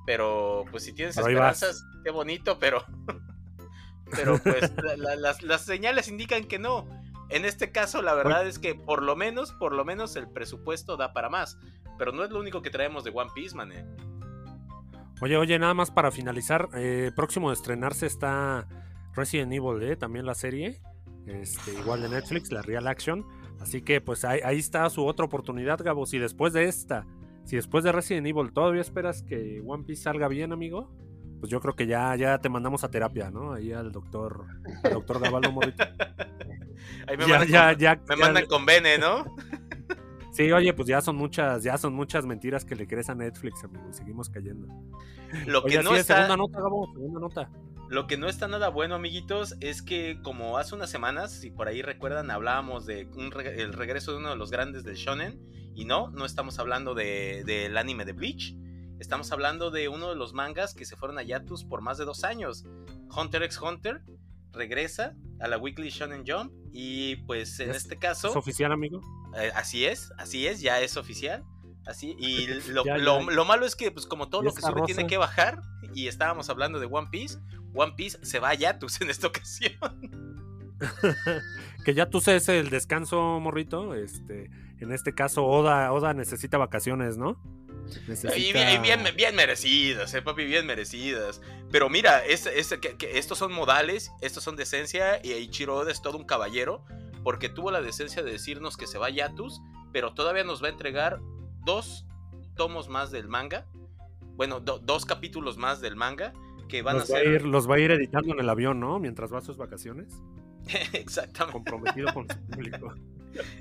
[0.06, 2.84] pero pues si tienes Pero esperanzas, qué bonito, pero,
[4.12, 6.88] pero pues la- la- las, las señales indican que no.
[7.30, 10.98] En este caso, la verdad es que por lo menos, por lo menos el presupuesto
[10.98, 11.58] da para más,
[11.98, 13.72] pero no es lo único que traemos de One Piece, man.
[13.72, 13.86] eh.
[15.22, 18.68] Oye, oye, nada más para finalizar, eh, próximo de estrenarse está
[19.14, 19.96] Resident Evil, ¿eh?
[19.96, 20.82] también la serie,
[21.28, 23.26] este, igual de Netflix, la Real Action.
[23.62, 26.06] Así que pues ahí, ahí está su otra oportunidad, Gabo.
[26.08, 27.06] Si después de esta,
[27.52, 30.90] si después de Resident Evil todavía esperas que One Piece salga bien, amigo,
[31.42, 33.52] pues yo creo que ya, ya te mandamos a terapia, ¿no?
[33.52, 34.46] Ahí al doctor,
[34.86, 35.84] al doctor Gabaldo Morrito.
[37.08, 39.26] Ahí me, Ya, mandan, ya, con, ya, me ya- mandan con Bene, ¿no?
[40.32, 43.66] Sí, oye, pues ya son muchas, ya son muchas mentiras que le crees a Netflix,
[43.66, 44.66] amigo, y seguimos cayendo.
[45.46, 46.16] Lo que Oye, no está...
[46.16, 47.50] segunda nota, Gabo, segunda nota.
[47.90, 51.68] Lo que no está nada bueno, amiguitos, es que como hace unas semanas, si por
[51.68, 55.38] ahí recuerdan, hablábamos de un reg- el regreso de uno de los grandes del shonen,
[55.76, 58.56] y no, no estamos hablando de- del anime de Bleach,
[59.00, 62.06] estamos hablando de uno de los mangas que se fueron a Yatus por más de
[62.06, 62.66] dos años.
[63.16, 64.02] Hunter x Hunter
[64.52, 69.02] regresa a la Weekly Shonen Jump, y pues en ¿Es- este ¿Es caso, oficial, amigo?
[69.38, 71.44] eh, así es, así es, ya es oficial.
[71.88, 74.62] Así, y lo, Ya, ya, lo- lo malo es que, pues, como todo lo que
[74.62, 75.62] sube tiene que bajar,
[75.96, 77.40] y estábamos hablando de One Piece,
[77.74, 79.80] One Piece se va a Yatus en esta ocasión.
[81.86, 83.96] que ya tú sabes el descanso, morrito.
[83.96, 84.50] Este,
[84.84, 87.38] en este caso, Oda, Oda necesita vacaciones, ¿no?
[88.36, 91.42] Y bien, bien, bien merecidas, eh, papi, bien merecidas.
[91.72, 95.92] Pero mira, es, es- que- que estos son modales, estos son decencia, y Ichiro Oda
[95.92, 96.86] es todo un caballero,
[97.24, 99.62] porque tuvo la decencia de decirnos que se va a Yatus,
[99.92, 101.20] pero todavía nos va a entregar
[101.66, 102.06] dos
[102.56, 103.66] tomos más del manga.
[104.36, 106.34] Bueno, do- dos capítulos más del manga,
[106.70, 107.32] que van los, a va a ser...
[107.34, 109.00] ir, los va a ir editando en el avión, ¿no?
[109.00, 110.14] Mientras va a sus vacaciones.
[110.94, 111.54] Exactamente.
[111.54, 112.94] Comprometido con su público.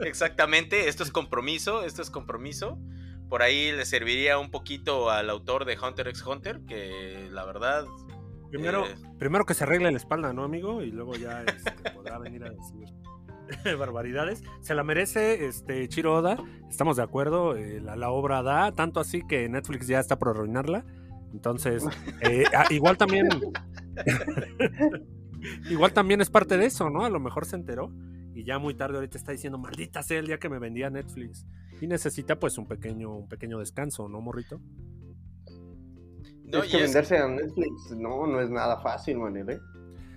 [0.01, 2.79] Exactamente, esto es compromiso, esto es compromiso.
[3.29, 7.85] Por ahí le serviría un poquito al autor de Hunter x Hunter, que la verdad...
[8.51, 10.83] Primero, eh, primero que se arregle la espalda, ¿no, amigo?
[10.83, 12.89] Y luego ya este, podrá venir a decir
[13.79, 14.43] barbaridades.
[14.61, 16.37] Se la merece este Chiro Oda,
[16.69, 20.31] estamos de acuerdo, eh, la, la obra da, tanto así que Netflix ya está por
[20.31, 20.85] arruinarla.
[21.33, 21.85] Entonces,
[22.23, 23.29] eh, ah, igual también...
[25.71, 27.05] igual también es parte de eso, ¿no?
[27.05, 27.93] A lo mejor se enteró
[28.41, 31.47] y ya muy tarde ahorita está diciendo, maldita sea el día que me vendía Netflix.
[31.81, 34.61] Y necesita pues un pequeño, un pequeño descanso, ¿no, morrito?
[36.45, 39.61] no, es que es- venderse a Netflix no, no es nada fácil, Manel, ¿eh?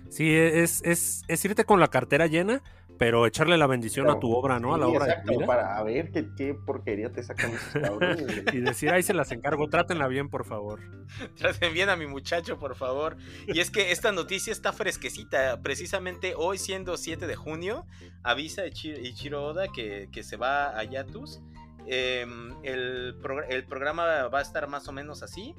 [0.08, 2.62] Sí, es, es, es irte con la cartera llena,
[2.98, 4.74] pero echarle la bendición a tu obra, ¿no?
[4.74, 5.46] A la obra de exacto, vida.
[5.46, 8.24] para ver qué, qué porquería te sacan esos cabrones.
[8.54, 10.80] Y decir, ahí se las encargo, trátenla bien, por favor.
[11.36, 13.16] Traten bien a mi muchacho, por favor.
[13.46, 15.60] Y es que esta noticia está fresquecita.
[15.62, 17.86] Precisamente hoy, siendo 7 de junio,
[18.22, 21.40] avisa Ichi- Ichiro Oda que, que se va a Yatus.
[21.86, 25.54] Em, el, progr- el programa va a estar más o menos así.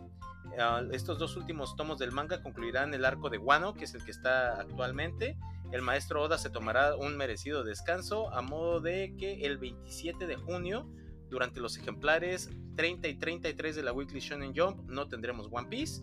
[0.58, 4.04] Ah, estos dos últimos tomos del manga concluirán el arco de Wano, que es el
[4.06, 5.38] que está actualmente.
[5.76, 10.38] El maestro Oda se tomará un merecido descanso a modo de que el 27 de
[10.38, 10.88] junio,
[11.30, 16.01] durante los ejemplares 30 y 33 de la Weekly Shonen Jump, no tendremos One Piece,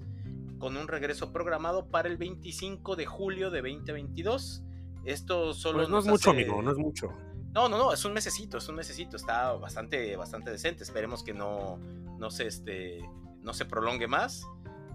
[0.58, 4.62] con un regreso programado para el 25 de julio de 2022.
[5.06, 7.10] Esto solo Pues no es mucho, hace- amigo, no es mucho.
[7.54, 10.82] no, no, no, es un mesecito, es un mesecito, está bastante, bastante decente.
[10.84, 11.78] Esperemos que no,
[12.18, 13.00] no se, este,
[13.40, 14.44] no se prolongue más.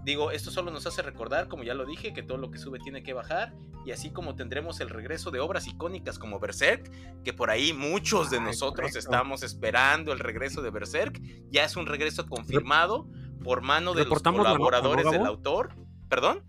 [0.08, 2.78] Digo, esto solo nos hace recordar, como ya lo dije, que todo lo que sube
[2.78, 3.52] tiene que bajar.
[3.84, 6.90] Y así como tendremos el regreso de obras icónicas como Berserk,
[7.24, 11.76] que por ahí muchos de Ay, nosotros estamos esperando el regreso de Berserk, ya es
[11.76, 13.06] un regreso confirmado
[13.44, 15.74] por mano de los reportamos la nota, ¿no, colaboradores del autor.
[16.08, 16.42] ¿Perdón?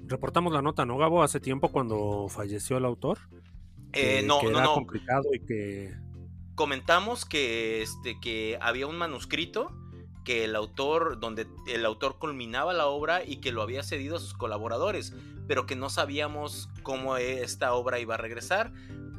[0.00, 1.22] Reportamos la nota, ¿no, Gabo?
[1.22, 3.18] Hace tiempo cuando falleció el autor.
[3.92, 4.72] Eh, que- no, que no, era no.
[4.72, 5.94] complicado y que...
[6.54, 9.70] comentamos que este que había un manuscrito
[10.28, 14.20] que el autor donde el autor culminaba la obra y que lo había cedido a
[14.20, 15.14] sus colaboradores,
[15.46, 18.70] pero que no sabíamos cómo esta obra iba a regresar.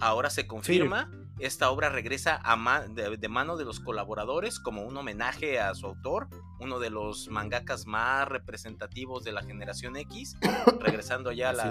[0.01, 4.84] Ahora se confirma, esta obra regresa a ma- de, de mano de los colaboradores como
[4.84, 6.28] un homenaje a su autor,
[6.60, 10.38] uno de los mangakas más representativos de la generación X,
[10.80, 11.64] regresando ya a la,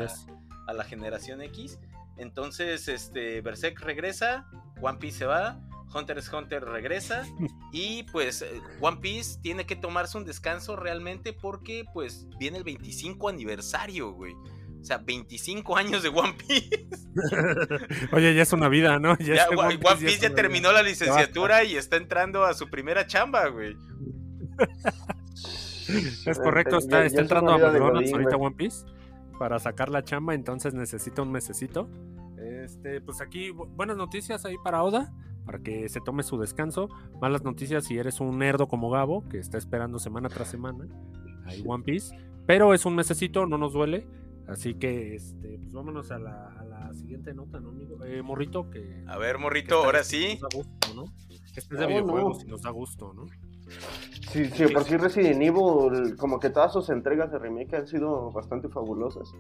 [0.67, 1.79] a la generación X.
[2.17, 4.51] Entonces, este, Berserk regresa,
[4.83, 5.61] One Piece se va,
[5.95, 7.25] Hunter x Hunter regresa
[7.73, 12.65] y pues eh, One Piece tiene que tomarse un descanso realmente porque pues viene el
[12.65, 14.35] 25 aniversario, güey.
[14.81, 16.87] O sea, 25 años de One Piece.
[18.13, 19.19] Oye, ya es una vida, ¿no?
[19.19, 20.83] Ya One, One es Piece ya terminó vida.
[20.83, 23.77] la licenciatura y está entrando a su primera chamba, güey.
[26.27, 28.37] Es correcto, está, está es entrando a McDonald's ahorita.
[28.37, 28.85] One Piece
[29.39, 31.89] para sacar la chamba, entonces necesita un mesecito.
[32.65, 35.13] Este, pues aquí bu- buenas noticias ahí para Oda,
[35.49, 36.91] para que se tome su descanso.
[37.23, 40.87] Malas noticias si eres un nerdo como Gabo, que está esperando semana tras semana
[41.47, 42.15] ahí One Piece.
[42.47, 44.07] Pero es un mesecito, no nos duele.
[44.47, 48.05] Así que, este, pues vámonos a la, a la siguiente nota, ¿no, amigo?
[48.05, 49.03] Eh, morrito, que...
[49.07, 50.39] A ver, que morrito, ahora que sí.
[50.39, 51.05] Nos da gusto, ¿no?
[51.47, 52.45] Este es de No, videojuegos no.
[52.45, 53.25] y nos da gusto, ¿no?
[54.31, 58.33] Sí, sí, por sí Resident Evil, como que todas sus entregas de remake han sido
[58.33, 59.33] bastante fabulosas.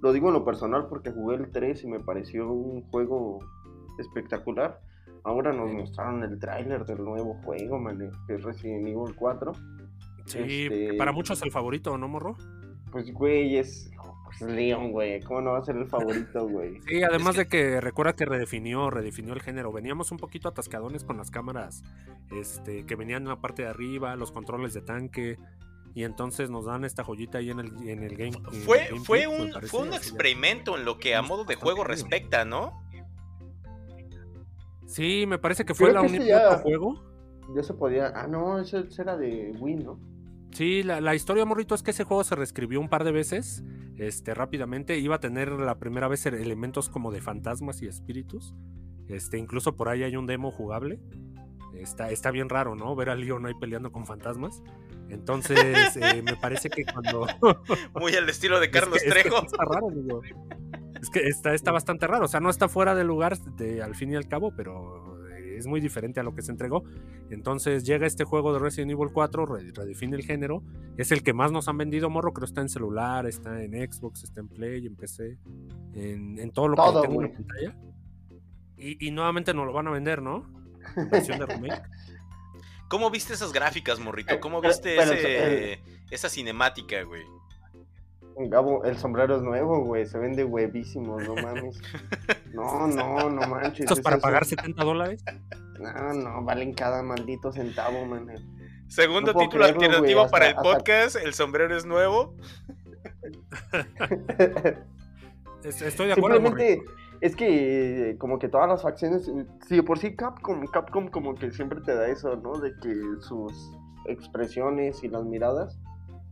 [0.00, 3.38] Lo digo en lo personal porque jugué el 3 y me pareció un juego
[4.00, 4.80] espectacular.
[5.24, 9.52] Ahora nos mostraron el tráiler del nuevo juego, man, que es Resident Evil 4.
[10.26, 12.36] Sí, Este- para muchos el favorito, ¿no, morro?
[12.92, 13.90] Pues, güey, es
[14.24, 15.20] pues, Leon, güey.
[15.22, 16.78] ¿Cómo no va a ser el favorito, güey?
[16.88, 19.72] Sí, además que- de que recuerda que redefinió, redefinió el género.
[19.72, 21.82] Veníamos un poquito atascadones con las cámaras
[22.30, 25.38] este, que venían en la parte de arriba, los controles de tanque.
[25.94, 28.36] Y entonces nos dan esta joyita ahí en el, en el game.
[28.36, 31.54] en el Fue, GameCube, fue, un, fue un experimento en lo que a modo de
[31.54, 32.83] juego respecta, ¿no?
[34.94, 37.02] Sí, me parece que fue Creo la que única juego.
[37.54, 38.12] Ya se podía.
[38.14, 39.98] Ah, no, ese ese era de Wii, ¿no?
[40.52, 43.64] Sí, la, la historia, morrito, es que ese juego se reescribió un par de veces,
[43.96, 44.96] este, rápidamente.
[44.98, 48.54] Iba a tener la primera vez elementos como de fantasmas y espíritus.
[49.08, 51.00] Este, incluso por ahí hay un demo jugable.
[51.74, 52.94] Está, está bien raro, ¿no?
[52.94, 54.62] Ver a Leon ahí peleando con fantasmas.
[55.08, 55.58] Entonces,
[55.96, 57.26] eh, me parece que cuando.
[58.00, 59.44] Muy al estilo de Carlos Es que- es que Trejo.
[59.44, 60.22] Está raro, digo.
[61.04, 63.94] Es que está, está bastante raro, o sea, no está fuera de lugar de, al
[63.94, 66.82] fin y al cabo, pero es muy diferente a lo que se entregó.
[67.30, 70.62] Entonces llega este juego de Resident Evil 4, re- redefine el género,
[70.96, 74.24] es el que más nos han vendido, morro, creo está en celular, está en Xbox,
[74.24, 75.38] está en Play, en PC,
[75.94, 77.32] en, en todo lo Todo, que tenga güey.
[77.34, 77.76] pantalla.
[78.76, 80.50] Y, y nuevamente nos lo van a vender, ¿no?
[80.96, 81.82] En versión de remake.
[82.88, 84.40] ¿Cómo viste esas gráficas, morrito?
[84.40, 85.80] ¿Cómo Pero- viste pero ese-
[86.10, 87.22] esa cinemática, güey?
[88.36, 90.06] Gabo, el sombrero es nuevo, güey.
[90.06, 91.80] Se vende huevísimo, no mames.
[92.52, 93.80] No, no, no manches.
[93.80, 95.24] ¿Esto es es para pagar 70 dólares?
[95.80, 98.26] No, no, valen cada maldito centavo, man.
[98.88, 102.34] Segundo No título creerlo, alternativo para hasta- el hasta- podcast, El sombrero es nuevo.
[105.64, 106.36] Es- Estoy de acuerdo.
[106.36, 106.84] Simplemente
[107.20, 109.30] es que como que todas las facciones,
[109.66, 112.58] sí, por sí Capcom, Capcom como que siempre te da eso, ¿no?
[112.58, 113.52] De que sus
[114.06, 115.78] expresiones y las miradas,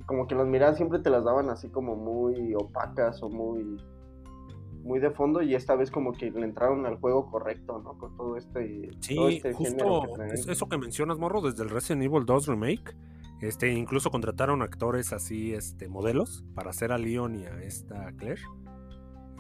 [0.07, 3.79] como que las miradas siempre te las daban así como muy opacas o muy
[4.83, 7.97] muy de fondo y esta vez como que le entraron al juego correcto, ¿no?
[7.99, 10.15] Con todo este, Sí, todo este género justo
[10.47, 12.97] que eso que mencionas, morro, desde el Resident Evil 2 Remake,
[13.41, 18.43] este, incluso contrataron actores así, este, modelos, para hacer a Leon y a esta Claire.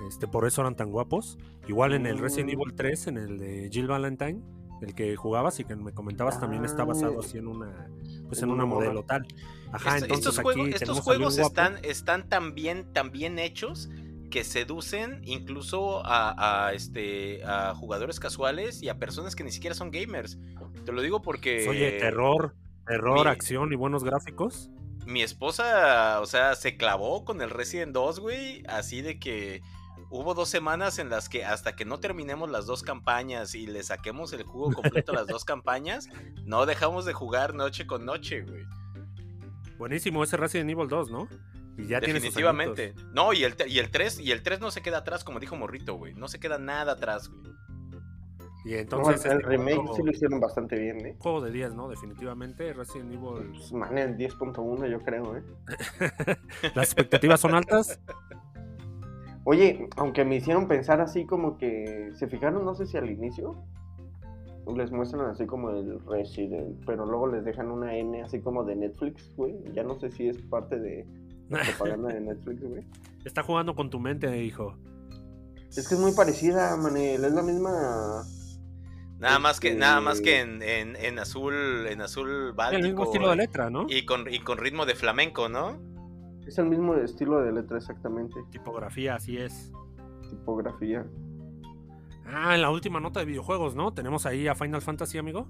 [0.08, 1.38] Este, por eso eran tan guapos.
[1.68, 2.52] Igual en el Resident Mm.
[2.54, 4.42] Evil 3, en el de Jill Valentine,
[4.82, 7.88] el que jugabas y que me comentabas también está basado Ah, así en una,
[8.28, 9.26] pues en una modelo tal.
[9.72, 13.88] Ajá, entonces estos aquí juegos, estos juegos están, están tan, bien, tan bien hechos
[14.30, 19.74] que seducen incluso a, a, este, a jugadores casuales y a personas que ni siquiera
[19.74, 20.38] son gamers.
[20.84, 22.54] Te lo digo porque Oye, terror,
[22.86, 24.70] terror, mi- acción y buenos gráficos.
[25.06, 29.60] mi esposa, o sea, se clavó con el Resident 2, güey, así de que
[30.12, 33.82] hubo dos semanas en las que hasta que no terminemos las dos campañas y le
[33.82, 36.08] saquemos el jugo completo a las dos campañas,
[36.44, 38.64] no dejamos de jugar noche con noche, güey.
[39.78, 41.28] Buenísimo ese Resident Evil 2, ¿no?
[41.76, 42.94] Y ya Definitivamente.
[43.14, 45.56] No, y el, y el 3, y el 3 no se queda atrás, como dijo
[45.56, 46.12] Morrito, güey.
[46.14, 47.50] No se queda nada atrás, güey.
[48.64, 51.16] Y No, entonces el este remake juego- sí lo hicieron bastante bien, ¿eh?
[51.18, 51.88] juego de 10, ¿no?
[51.88, 53.50] Definitivamente Resident Evil.
[53.50, 55.42] Pues, man, el 10.1 yo creo, ¿eh?
[56.76, 57.98] Las expectativas son altas.
[59.44, 62.64] Oye, aunque me hicieron pensar así como que, ¿se fijaron?
[62.64, 63.56] No sé si al inicio
[64.76, 68.76] les muestran así como el Resident, pero luego les dejan una N así como de
[68.76, 69.56] Netflix, güey.
[69.74, 71.04] Ya no sé si es parte de
[71.48, 72.84] la propaganda de Netflix, güey.
[73.24, 74.76] Está jugando con tu mente, hijo.
[75.76, 78.22] Es que es muy parecida, Manel, es la misma...
[79.18, 81.54] Nada más que, Este- nada más que en, en- en azul,
[81.88, 82.82] en azul El báltico.
[82.86, 83.86] mismo estilo de letra, ¿no?
[83.88, 85.78] Y con, y con ritmo de flamenco, ¿no?
[86.46, 89.72] Es el mismo estilo de letra exactamente, Tipografía, así es.
[90.28, 91.06] tipografía.
[92.24, 93.92] Ah, en la última nota de videojuegos, ¿no?
[93.94, 95.48] Tenemos ahí a Final Fantasy, amigo.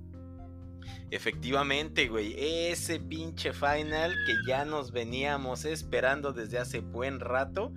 [1.11, 2.35] Efectivamente, güey.
[2.39, 7.73] Ese pinche final que ya nos veníamos esperando desde hace buen rato.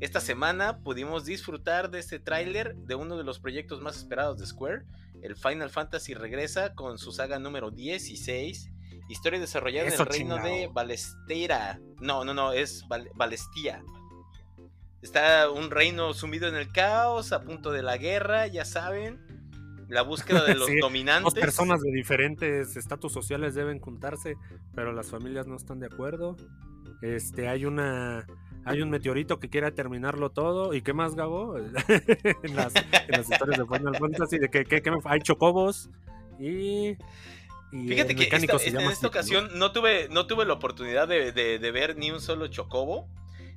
[0.00, 4.46] Esta semana pudimos disfrutar de este tráiler de uno de los proyectos más esperados de
[4.46, 4.84] Square.
[5.22, 8.70] El Final Fantasy regresa con su saga número 16.
[9.08, 10.68] Historia desarrollada Eso, en el reino de.
[10.72, 11.78] Balestera.
[12.00, 13.82] No, no, no, es Val- Balestía.
[15.02, 19.20] Está un reino sumido en el caos, a punto de la guerra, ya saben.
[19.88, 21.34] La búsqueda de los Sí, dominantes.
[21.34, 24.34] Dos personas de diferentes estatus sociales deben juntarse,
[24.74, 26.36] pero las familias no están de acuerdo.
[27.00, 28.26] Este, hay una.
[28.64, 30.74] Hay un meteorito que quiere terminarlo todo.
[30.74, 31.56] ¿Y qué más, Gabo?
[31.58, 31.72] en,
[32.56, 35.88] las, en las historias de Final Fantasy, de que, que- que me- hay chocobos
[36.38, 36.96] y.
[37.72, 41.58] y Fíjate que esta- en esta ocasión no tuve, no tuve la oportunidad de, de-
[41.58, 43.08] de ver ni un solo chocobo.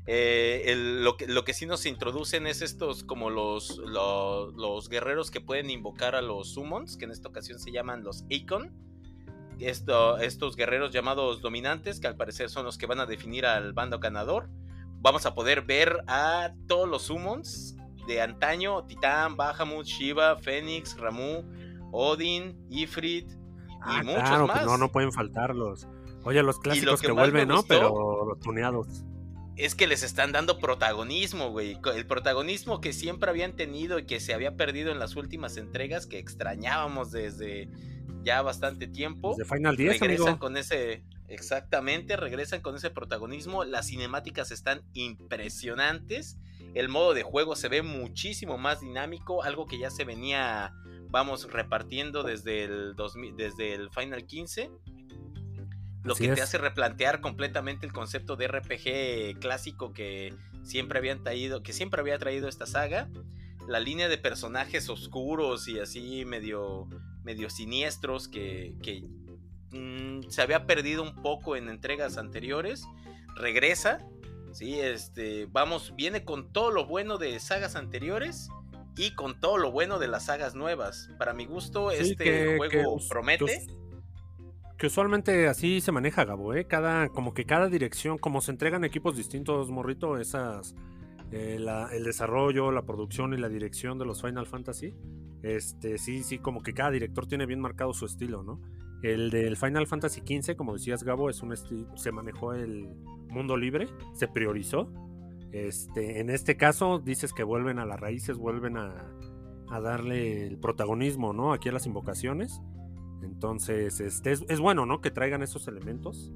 [0.07, 4.89] Eh, el- lo, que, lo que sí nos introducen es estos como los, lo- los
[4.89, 8.71] guerreros que pueden invocar a los summons, que en esta ocasión se llaman los Akon.
[9.59, 13.73] Esto, estos guerreros llamados dominantes, que al parecer son los que van a definir al
[13.73, 14.49] bando ganador.
[15.03, 17.75] Vamos a poder ver a todos los summons
[18.07, 21.43] de antaño: Titán, Bahamut, Shiva, Fénix, Ramu,
[21.91, 23.29] Odin, Ifrit
[23.81, 24.57] Ah, muchos claro, más.
[24.57, 25.87] pues no, no pueden faltarlos.
[26.23, 27.63] Oye, los clásicos que vuelven, ¿no?
[27.63, 29.03] Pero los tuneados.
[29.57, 31.77] es que les están dando protagonismo, güey.
[31.95, 36.07] El protagonismo que siempre habían tenido y que se había perdido en las últimas entregas,
[36.07, 37.69] que extrañábamos desde
[38.23, 39.35] ya bastante tiempo.
[39.37, 40.39] Desde Final 10, regresan amigo.
[40.39, 41.03] con ese.
[41.27, 43.63] Exactamente, regresan con ese protagonismo.
[43.63, 46.37] Las cinemáticas están impresionantes.
[46.73, 50.73] El modo de juego se ve muchísimo más dinámico, algo que ya se venía,
[51.11, 54.71] vamos, repartiendo desde el, 2000 desde el Final 15.
[56.03, 60.33] Lo Así que te hace replantear completamente el concepto de RPG clásico que
[60.63, 63.07] siempre habían traído, que siempre había traído esta saga.
[63.67, 66.87] La línea de personajes oscuros y así medio,
[67.23, 69.03] medio siniestros que, que,
[69.77, 72.83] mm, se había perdido un poco en entregas anteriores.
[73.35, 73.99] Regresa
[74.53, 78.49] Sí, este, vamos, viene con todo lo bueno de sagas anteriores
[78.97, 81.09] y con todo lo bueno de las sagas nuevas.
[81.17, 83.45] Para mi gusto, Sí, este que- juego que promete.
[83.45, 83.77] que us-
[84.77, 86.65] Que usualmente así se maneja, Gabo, ¿eh?
[86.65, 90.73] Cada, como que cada dirección, como se entregan equipos distintos, morrito, esas,
[91.31, 94.95] eh, la- el desarrollo, la producción y la dirección de los Final Fantasy,
[95.43, 98.59] este, sí, sí, como que cada director tiene bien marcado su estilo, ¿no?
[99.03, 101.55] El del Final Fantasy XV, como decías, Gabo, es un
[101.95, 102.87] se manejó el
[103.29, 104.91] mundo libre, se priorizó.
[105.51, 109.05] Este, en este caso, dices que vuelven a las raíces, vuelven a,
[109.69, 111.53] a darle el protagonismo, ¿no?
[111.53, 112.61] Aquí a las invocaciones.
[113.23, 115.01] Entonces, este, es, es bueno, ¿no?
[115.01, 116.31] Que traigan esos elementos.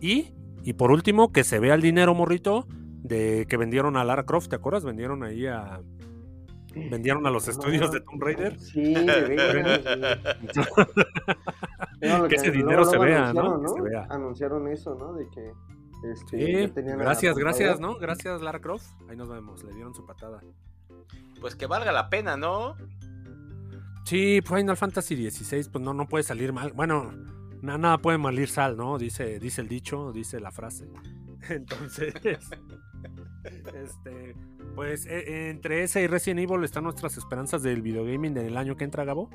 [0.00, 0.32] Y,
[0.62, 2.66] y por último, que se vea el dinero, morrito,
[3.02, 4.84] de que vendieron a Lara Croft, ¿te acuerdas?
[4.84, 5.80] Vendieron ahí a...
[6.74, 8.58] Vendieron a los estudios de Tomb Raider.
[8.58, 8.94] Sí,
[12.28, 13.68] Que ese dinero se vea, ¿no?
[13.68, 14.06] se vea.
[14.08, 15.12] Anunciaron eso, ¿no?
[15.12, 15.52] De que
[16.04, 17.96] este, Sí, gracias, gracias, ¿no?
[17.96, 18.86] Gracias, Lara Croft.
[19.08, 20.40] Ahí nos vemos, le dieron su patada.
[21.40, 22.76] Pues que valga la pena, ¿no?
[24.04, 26.72] Sí, Final Fantasy XVI, pues no, no puede salir mal.
[26.72, 27.12] Bueno,
[27.62, 28.98] na- nada puede malir sal, ¿no?
[28.98, 30.88] Dice, dice el dicho, dice la frase.
[31.48, 32.14] Entonces,
[33.74, 34.34] este,
[34.74, 38.84] pues e- entre ese y Resident Evil están nuestras esperanzas del videogaming del año que
[38.84, 39.30] entra, Gabo.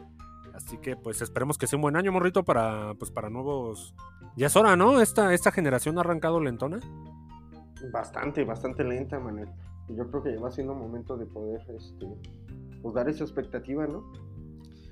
[0.58, 3.94] Así que pues esperemos que sea un buen año, morrito, para, pues, para nuevos...
[4.36, 5.00] Ya es hora, ¿no?
[5.02, 6.80] Esta, esta generación ha arrancado lentona.
[7.92, 9.50] Bastante, bastante lenta, Manel.
[9.88, 12.08] Y yo creo que ya va siendo momento de poder este,
[12.82, 14.04] pues dar esa expectativa, ¿no?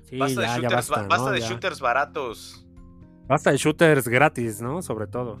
[0.04, 1.32] Sí, basta de ya, ya shooters, basta, ba- basta ¿no?
[1.34, 1.48] de Ya.
[1.48, 2.66] shooters baratos.
[3.28, 4.80] Basta de shooters gratis, ¿no?
[4.82, 5.40] Sobre todo.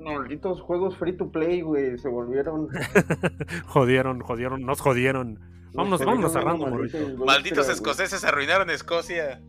[0.00, 2.68] Malditos juegos free to play, güey, se volvieron.
[3.66, 5.40] Jodieron, jodieron, nos jodieron.
[5.74, 7.24] Vámonos, vámonos random, una morrito.
[7.24, 9.42] Malditos escoceses arruinaron Escocia.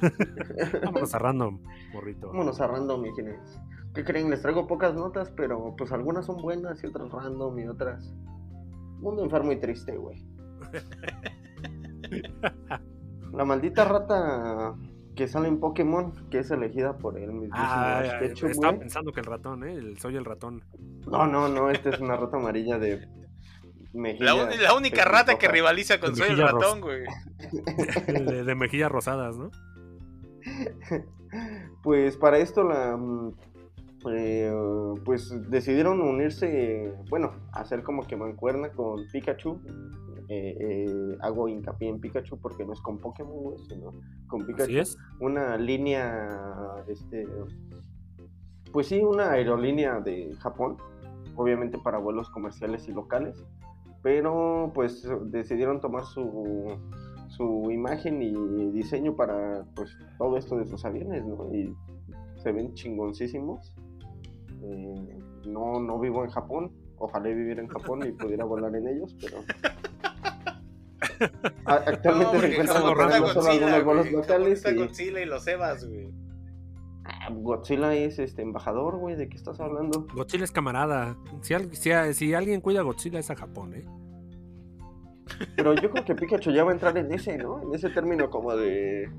[0.84, 1.60] Vámonos a random,
[1.92, 2.28] morrito.
[2.28, 3.10] Vámonos a random, mi.
[3.94, 4.30] ¿Qué creen?
[4.30, 8.14] Les traigo pocas notas, pero pues algunas son buenas y otras random y otras.
[9.00, 10.24] Mundo enfermo y triste, güey.
[13.32, 14.74] La maldita rata
[15.14, 19.26] que sale en Pokémon, que es elegida por el mismísimo Ah, estaba pensando que el
[19.26, 19.74] ratón, ¿eh?
[19.74, 20.64] El- soy el ratón.
[21.10, 23.06] No, no, no, esta es una rata amarilla de
[23.94, 24.24] mejilla.
[24.24, 27.02] La, un- la única rata que rivaliza con Soy el ratón, güey.
[28.26, 29.50] De, de mejillas rosadas, ¿no?
[31.82, 33.32] Pues para esto la mm,
[34.10, 34.52] eh,
[35.04, 39.60] pues decidieron unirse, bueno, hacer como que mancuerna con Pikachu.
[40.28, 43.92] Eh, eh, hago hincapié en Pikachu porque no es con Pokémon, güey, sino
[44.28, 44.62] con Pikachu.
[44.64, 44.96] Así es.
[45.20, 46.38] Una línea,
[46.86, 47.26] este,
[48.72, 50.76] pues sí, una aerolínea de Japón,
[51.36, 53.42] obviamente para vuelos comerciales y locales,
[54.02, 56.78] pero pues decidieron tomar su,
[57.28, 61.48] su imagen y diseño para pues todo esto de sus aviones, ¿no?
[61.54, 61.74] Y
[62.42, 63.74] se ven chingoncísimos.
[64.62, 69.16] Eh, no, no vivo en Japón, ojalá viviera en Japón y pudiera volar en ellos,
[69.20, 69.38] pero...
[71.64, 72.82] Actualmente No, se encuentran
[73.28, 74.76] solo algunos vuelos locales está y...
[74.76, 76.10] Godzilla y los Evas, güey.
[77.04, 80.06] Ah, Godzilla es este embajador, güey, ¿de qué estás hablando?
[80.14, 81.16] Godzilla es camarada.
[81.40, 83.84] Si, al- si, a- si alguien cuida a Godzilla es a Japón, ¿eh?
[85.56, 87.62] Pero yo creo que Pikachu ya va a entrar en ese, ¿no?
[87.62, 89.10] En ese término como de...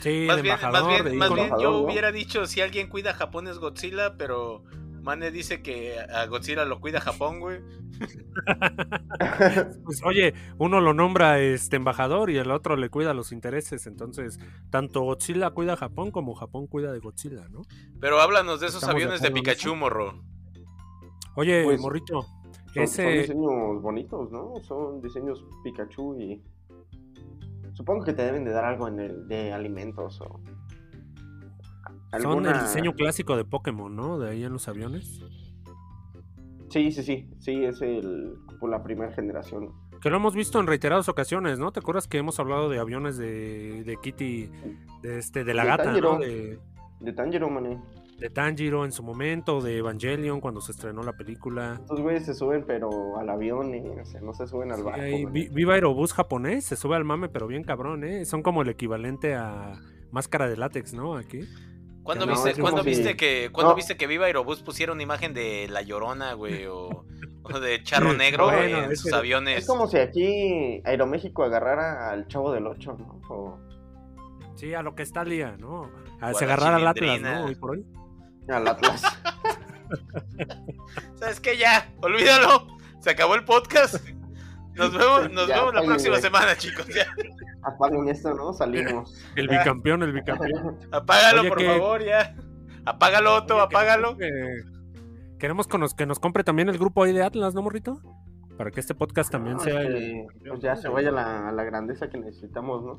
[0.00, 1.42] Sí, Más de bien, embajador, más bien, de más ícono.
[1.44, 4.64] bien yo hubiera dicho si alguien cuida a Japón es Godzilla, pero
[5.02, 7.60] Mane dice que a Godzilla lo cuida Japón, güey.
[9.84, 13.86] Pues, oye, uno lo nombra este embajador y el otro le cuida los intereses.
[13.86, 14.38] Entonces,
[14.70, 17.62] tanto Godzilla cuida a Japón como Japón cuida de Godzilla, ¿no?
[18.00, 19.76] Pero háblanos de esos Estamos aviones de, Pikachu, eso.
[19.76, 20.14] morro.
[21.36, 22.26] Oye, Pues, morrito,
[22.74, 24.54] Son, son diseños bonitos, ¿no?
[24.62, 26.42] Son diseños Pikachu y...
[27.74, 30.40] Supongo que te deben de dar algo en el de alimentos o...
[32.20, 34.18] Son el diseño clásico de Pokémon, ¿no?
[34.18, 35.20] De ahí en los aviones.
[36.70, 37.28] Sí, sí, sí.
[37.38, 38.34] Sí, es el...
[38.60, 39.70] Por la primera generación.
[40.00, 41.70] Que lo hemos visto en reiteradas ocasiones, ¿no?
[41.72, 44.50] ¿Te acuerdas que hemos hablado de aviones de, de Kitty,
[45.02, 46.12] de, este, de la De gata, Tanjiro.
[46.14, 46.18] ¿no?
[46.20, 46.58] De,
[47.00, 47.80] De Tanjiro, mané.
[48.18, 51.74] de Tanjiro en su momento, de Evangelion cuando se estrenó la película.
[51.80, 54.00] Estos güeyes se suben, pero al avión, ¿eh?
[54.00, 55.30] O sea, no se suben al Sí, barco.
[55.30, 58.24] vi- Viva Aerobús japonés, se sube al mame, pero bien cabrón, ¿eh?
[58.24, 59.74] Son como el equivalente a
[60.10, 61.16] máscara de látex, ¿no?
[61.16, 61.40] Aquí.
[62.02, 63.76] ¿Cuándo No, viste, ¿cuándo viste que, ¿cuándo No.
[63.76, 66.66] viste que Viva Aerobús pusiera una imagen de La Llorona, güey?
[66.66, 67.04] O,
[67.44, 69.58] o de Charro Negro Bueno, güey, en sus aviones.
[69.60, 73.20] Es como si aquí Aeroméxico agarrara al Chavo del 8, ¿no?
[73.28, 73.58] O
[74.56, 75.90] Sí, a lo que está Lía, ¿no?
[76.20, 77.20] A, O se a la agarrar al Atlas.
[77.20, 77.44] ¿no?
[77.46, 77.86] Hoy por hoy.
[78.48, 79.02] al Atlas.
[81.16, 81.56] ¿Sabes qué?
[81.56, 82.66] Ya, olvídalo.
[83.00, 83.96] Se acabó el podcast.
[84.74, 86.86] Nos vemos, nos Ya, vemos la próxima semana, chicos.
[86.88, 87.06] Ya.
[87.62, 88.52] Apaguen esto, ¿no?
[88.52, 89.14] Salimos.
[89.36, 90.78] El bicampeón, el bicampeón.
[90.92, 92.34] Apágalo, Oye, por que- favor, ya.
[92.84, 94.16] Apágalo, Otto, Oye, apágalo.
[94.16, 94.28] Que,
[95.38, 98.00] Queremos que nos, que nos compre también el grupo ahí de Atlas, ¿no, morrito?
[98.56, 99.80] Para que este podcast también No, sea...
[99.82, 102.98] el- pues ya se vaya la, la grandeza que necesitamos, ¿no?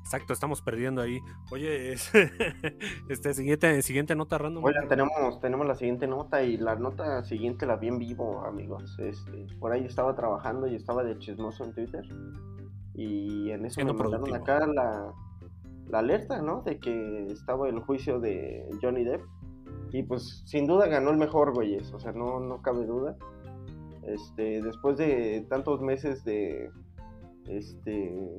[0.00, 1.18] Exacto, estamos perdiendo ahí.
[1.50, 2.10] Oye, es-
[3.08, 4.62] este siguiente, siguiente nota random.
[4.64, 8.96] Oigan, tenemos, tenemos la siguiente nota y la nota siguiente la vi en vivo, amigos.
[8.98, 12.04] Este, por ahí estaba trabajando y estaba de chismoso en Twitter.
[12.94, 14.36] Y en eso me mandaron productivo.
[14.36, 15.12] acá la,
[15.88, 16.62] la alerta, ¿no?
[16.62, 19.22] De que estaba el juicio de Johnny Depp.
[19.92, 21.92] Y pues sin duda ganó el mejor, güeyes.
[21.92, 23.16] O sea, no, no cabe duda.
[24.02, 26.70] Este, después de tantos meses de.
[27.48, 28.36] Este.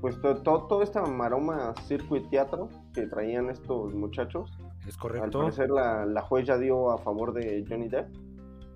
[0.00, 4.50] Pues to- to- todo esta maroma circo y teatro que traían estos muchachos.
[4.86, 5.38] Es Al correcto.
[5.40, 8.08] parecer la, la juez ya dio a favor de Johnny Depp.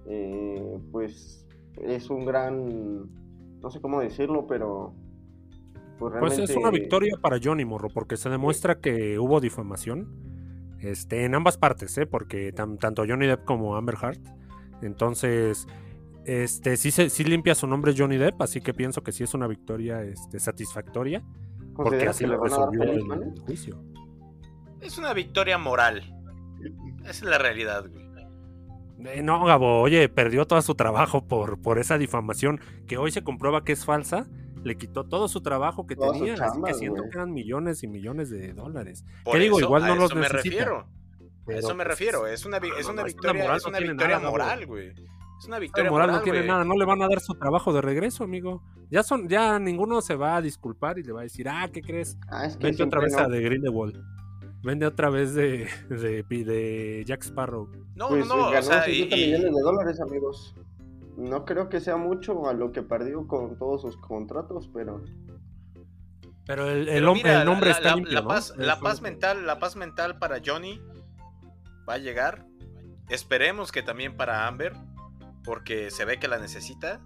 [0.07, 1.47] Eh, pues
[1.81, 3.09] es un gran,
[3.65, 4.95] no sé cómo decirlo, pero
[5.99, 10.07] pues Pues es una victoria para Johnny Morro, porque se demuestra que hubo difamación
[10.81, 12.07] este, en ambas partes, ¿eh?
[12.07, 14.21] porque tam- tanto Johnny Depp como Amber Heard.
[14.83, 15.67] Entonces,
[16.27, 19.33] este, sí, se, sí limpia su nombre Johnny Depp, así que pienso que sí es
[19.35, 21.23] una victoria este, satisfactoria,
[21.75, 21.75] porque
[22.07, 23.27] ¿Consideras así lo resolvió feliz, el, Mane?
[23.35, 23.83] el juicio.
[24.83, 26.03] Es una victoria moral.
[27.01, 28.04] Esa es la realidad, güey.
[29.05, 33.23] Eh, no, Gabo, oye, perdió todo su trabajo por, por esa difamación que hoy se
[33.23, 34.27] comprueba que es falsa.
[34.63, 37.11] Le quitó todo su trabajo que tenía, así que siento güey.
[37.11, 39.05] que eran millones y millones de dólares.
[39.23, 39.61] Por ¿Qué digo?
[39.61, 40.65] Igual no a los eso me necesita.
[40.65, 40.79] refiero.
[40.79, 40.89] A
[41.45, 42.27] Pero, eso me pues, refiero.
[42.27, 44.89] Es una, no, es una no, victoria, moral es una victoria nada, moral, güey.
[45.39, 47.35] Es una La victoria moral moral, no tiene nada, no le van a dar su
[47.35, 48.63] trabajo de regreso, amigo.
[48.91, 51.83] Ya son, ya ninguno se va a disculpar y le va a decir, ah, ¿qué
[51.83, 52.17] crees?
[52.29, 54.01] Ah, es que Vente otra vez a de Grindelwald.
[54.65, 57.71] Vende otra vez de, de, de Jack Sparrow.
[57.95, 58.45] No, Pues no, no.
[58.51, 60.55] ganó O sea, y, 50 y- millones de dólares, amigos.
[61.17, 65.01] No creo que sea mucho a lo que perdió con todos sus contratos, pero
[66.47, 68.29] Pero el, el, pero hom- mira, el nombre la, está la- limpio, la ¿no?
[68.29, 70.81] paz, la paz mental, la paz mental para Johnny
[71.89, 72.47] va a llegar.
[73.11, 74.73] Esperemos que también para Amber,
[75.45, 77.01] porque se ve que la necesita.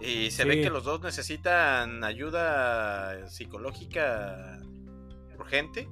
[0.00, 4.58] Y se ve que los dos necesitan ayuda psicológica
[5.38, 5.88] urgente.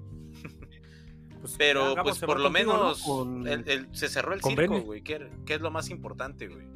[1.43, 2.78] Pues, Pero pues por lo contigo, ¿no?
[2.78, 6.47] menos Con- el- el- se cerró el circo, güey, que, que es lo más importante,
[6.49, 6.66] güey.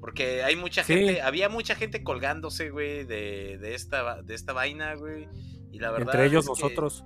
[0.00, 0.94] Porque hay mucha Sí.
[0.94, 5.28] gente, había mucha gente colgándose, güey, de, de esta, de esta vaina, güey.
[5.72, 7.04] Y la verdad Entre ellos es que nosotros.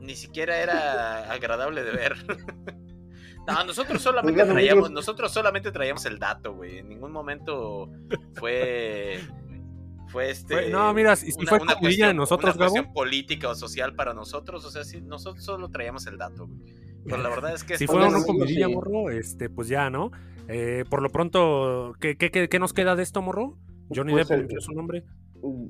[0.00, 2.16] Ni siquiera era agradable de ver.
[3.46, 6.78] No, nosotros solamente Oigan, traíamos, nosotros solamente traíamos el dato, güey.
[6.78, 7.90] En ningún momento
[8.36, 9.20] fue
[10.14, 13.54] fue este Fue- no, mira, si- si fue de cuestión- nosotros, una cuestión política o
[13.56, 16.60] social para nosotros, o sea, sí, nosotros solo traíamos el dato, güey.
[17.04, 18.74] Pero la verdad es que Si esto fue Oigan, una es- amigos, comidilla, sí.
[18.74, 20.10] morro, este, pues ya, ¿no?
[20.48, 23.58] Eh, por lo pronto, ¿qué, qué, qué- qué nos queda de esto, morro?
[23.94, 25.04] Johnny Pues, Depp limpió su nombre.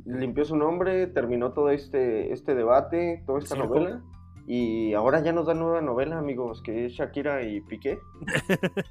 [0.07, 3.75] limpió su nombre, terminó todo este, este debate, toda esta Circo.
[3.75, 4.03] novela.
[4.47, 7.99] Y ahora ya nos da nueva novela, amigos, que es Shakira y Piqué.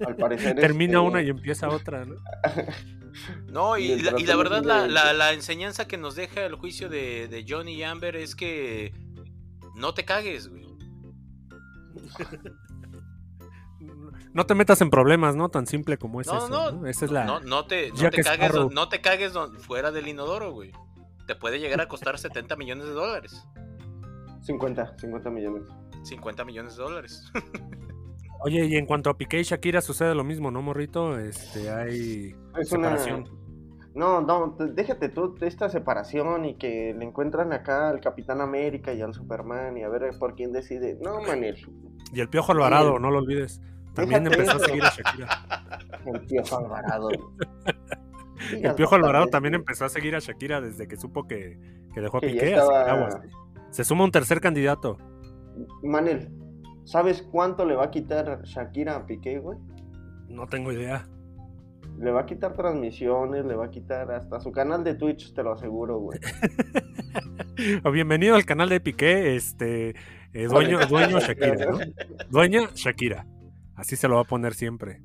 [0.05, 0.55] Al parecer.
[0.59, 2.15] Termina este, una y empieza otra, ¿no?
[3.45, 6.55] No, y, la, y la tratamiento verdad, la, la- la enseñanza que nos deja el
[6.55, 8.91] juicio de, de Johnny y Amber es que
[9.75, 10.65] no te cagues, güey.
[14.33, 15.49] No te metas en problemas, ¿no?
[15.49, 16.49] Tan simple como es No, eso.
[16.49, 16.87] no, ¿no?
[16.87, 17.23] Esa es la.
[17.25, 20.71] No, no te, no te cagues, no te cagues fuera del inodoro, güey.
[21.27, 23.45] Te puede llegar a costar 70 millones de dólares.
[24.43, 25.63] 50, 50 millones.
[26.03, 27.31] 50 millones de dólares.
[28.45, 31.17] Oye, y en cuanto a Piqué y Shakira sucede lo mismo, ¿no, morrito?
[31.17, 33.21] Este, hay Es separación.
[33.21, 33.43] una.
[33.95, 38.91] No, no, te- déjate tú esta separación y que le encuentran acá al Capitán América
[38.91, 40.97] y al Superman y a ver por quién decide.
[41.01, 41.55] No, Manel,
[42.11, 43.61] Y el Piojo Alvarado, no lo olvides.
[43.93, 45.29] También déjate empezó a seguir a Shakira.
[46.11, 47.09] el Piojo Alvarado.
[48.51, 51.57] El Piojo Alvarado también empezó a seguir a Shakira desde que supo que,
[51.93, 52.49] que dejó a Que ya Piqué.
[52.55, 53.29] estaba- así que aguas, ¿eh?
[53.73, 54.99] Se suma un tercer candidato.
[55.81, 56.29] Manel,
[56.83, 59.57] ¿sabes cuánto le va a quitar Shakira a Piqué, güey?
[60.29, 61.07] No tengo idea.
[61.97, 65.41] Le va a quitar transmisiones, le va a quitar hasta su canal de Twitch, te
[65.41, 66.19] lo aseguro, güey.
[67.91, 69.95] Bienvenido al canal de Piqué, este
[70.33, 71.79] eh, dueño, dueño Shakira, ¿no?
[72.29, 73.25] Dueña Shakira.
[73.73, 75.01] Así se lo va a poner siempre.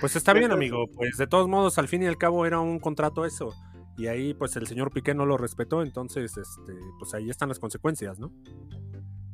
[0.00, 0.86] Pues está bien, Entonces- amigo.
[0.94, 3.52] Pues de todos modos, al fin y al cabo era un contrato eso.
[3.96, 7.58] Y ahí, pues el señor Piqué no lo respetó, entonces, este, pues ahí están las
[7.58, 8.32] consecuencias, ¿no?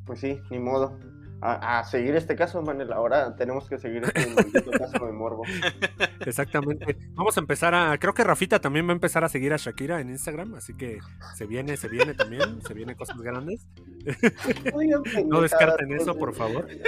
[0.05, 0.99] Pues sí, ni modo.
[1.41, 2.93] A, a seguir este caso, Manel.
[2.93, 5.45] Ahora tenemos que seguir este maldito caso de morbo.
[6.27, 6.97] Exactamente.
[7.11, 7.97] Vamos a empezar a.
[7.99, 10.99] Creo que Rafita también va a empezar a seguir a Shakira en Instagram, así que
[11.37, 13.69] se viene, se viene también, se vienen cosas grandes.
[15.27, 16.67] No descarten eso, por favor.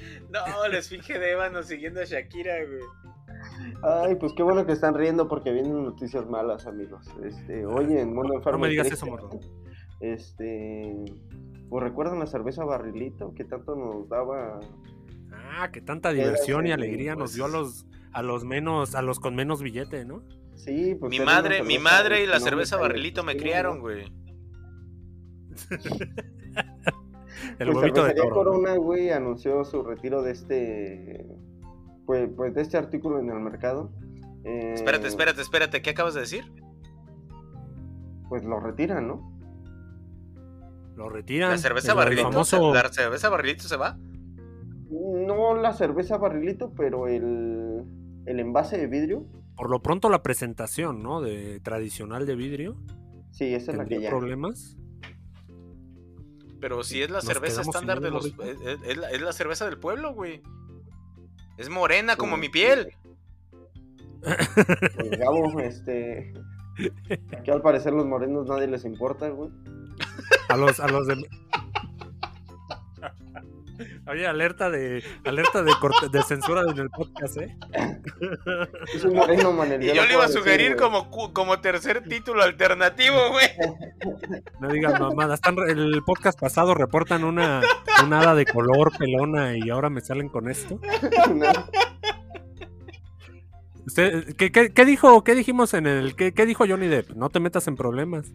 [0.30, 2.82] No, les finge de ébano siguiendo a Shakira, güey.
[3.82, 7.06] Ay, pues qué bueno que están riendo porque vienen noticias malas, amigos.
[7.24, 8.58] Este, oye, en Mundo Enfermo.
[8.58, 9.30] No me digas Triste, eso, morro.
[10.00, 10.94] Este,
[11.68, 14.60] pues recuerdan la cerveza barrilito que tanto nos daba
[15.32, 19.02] Ah, que tanta diversión y alegría nos pues, dio a los, a los menos, a
[19.02, 20.22] los con menos billete, ¿no?
[20.54, 24.12] Sí, pues Mi madre, mi madre y la cerveza barrilito me criaron, güey.
[27.60, 28.14] El Pues huevito de.
[28.30, 31.26] Corona, güey, anunció su retiro de este,
[32.06, 33.92] pues, pues de este artículo en el mercado.
[34.44, 36.44] Eh, Espérate, espérate, espérate, ¿qué acabas de decir?
[38.28, 39.30] Pues lo retiran, ¿no?
[40.96, 41.50] Lo retiran.
[41.50, 42.30] ¿La cerveza barrilito?
[42.30, 43.96] famoso- ¿La cerveza barrilito se va?
[44.90, 47.84] No la cerveza barrilito, pero el,
[48.26, 49.26] el envase de vidrio,
[49.56, 51.20] Por lo pronto la presentación, ¿no?
[51.20, 52.76] De tradicional de vidrio.
[53.30, 54.16] sí, esa es la que ¿Tendría ya.
[54.16, 54.76] problemas?
[56.60, 58.26] Pero si es la Nos cerveza estándar de los...
[58.26, 60.42] Es, es- es la, es la cerveza del pueblo, güey.
[61.56, 62.40] Es morena como Sí.
[62.42, 62.92] mi piel.
[64.20, 66.32] Pues, Gabo, este.
[67.44, 69.50] Que al parecer los morenos nadie les importa, güey.
[70.48, 71.16] A los, a los de.
[74.06, 77.56] Oye, alerta de, alerta de, corte- de censura en el podcast, ¿eh?
[78.94, 79.82] Es un moreno, man.
[79.82, 83.46] Y yo le iba a sugerir como, como tercer título alternativo, güey.
[84.60, 85.40] No digas mamadas.
[85.68, 87.60] El podcast pasado reportan una,
[88.04, 90.80] una hada de color pelona y ahora me salen con esto.
[93.86, 95.24] Usted, ¿qué, qué, qué dijo?
[95.24, 96.14] ¿Qué dijimos en el?
[96.14, 97.10] ¿qué, qué dijo Johnny Depp?
[97.10, 98.26] No te metas en problemas.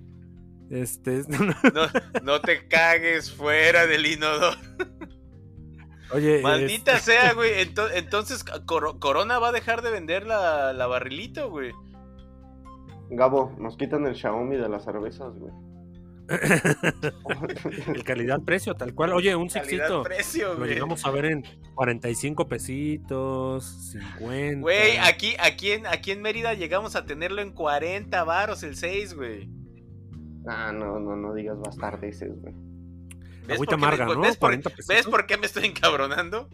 [0.70, 1.88] Este, No,
[2.24, 4.58] no te cagues fuera del inodoro.
[6.12, 7.52] Oye, Maldita este, sea, güey.
[7.66, 11.72] Ento- entonces, Coro- Corona va a dejar de vender la, la barrilito, güey.
[13.10, 15.54] Gabo, nos quitan el Xiaomi de las cervezas, güey.
[17.94, 19.14] el calidad-precio, tal cual.
[19.14, 19.84] Oye, un sixito.
[20.04, 21.44] Calidad-precio, Lo llegamos a ver en
[21.76, 24.62] 45 pesitos, 50.
[24.62, 29.14] Güey, aquí, aquí, en, aquí en Mérida llegamos a tenerlo en 40 varos el 6,
[29.16, 29.50] güey.
[30.48, 32.56] Ah, no, no, no digas bastardeces, güey.
[33.48, 34.22] ¿Ves Agüita por qué me- amarga, ¿no?
[34.22, 34.88] ¿ves por, 40 pesitos.
[34.88, 36.50] ¿Ves por qué me estoy encabronando?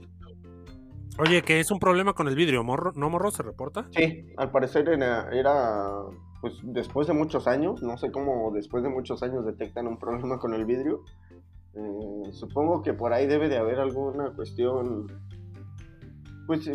[1.20, 3.32] Oye, que es un problema con el vidrio, morro, ¿no, morro?
[3.32, 3.88] ¿Se reporta?
[3.96, 5.90] Sí, al parecer era, era,
[6.42, 10.40] pues después de muchos años, no sé cómo después de muchos años detectan un problema
[10.40, 11.04] con el vidrio.
[11.74, 15.08] Eh, supongo que por ahí debe de haber alguna cuestión,
[16.48, 16.70] pues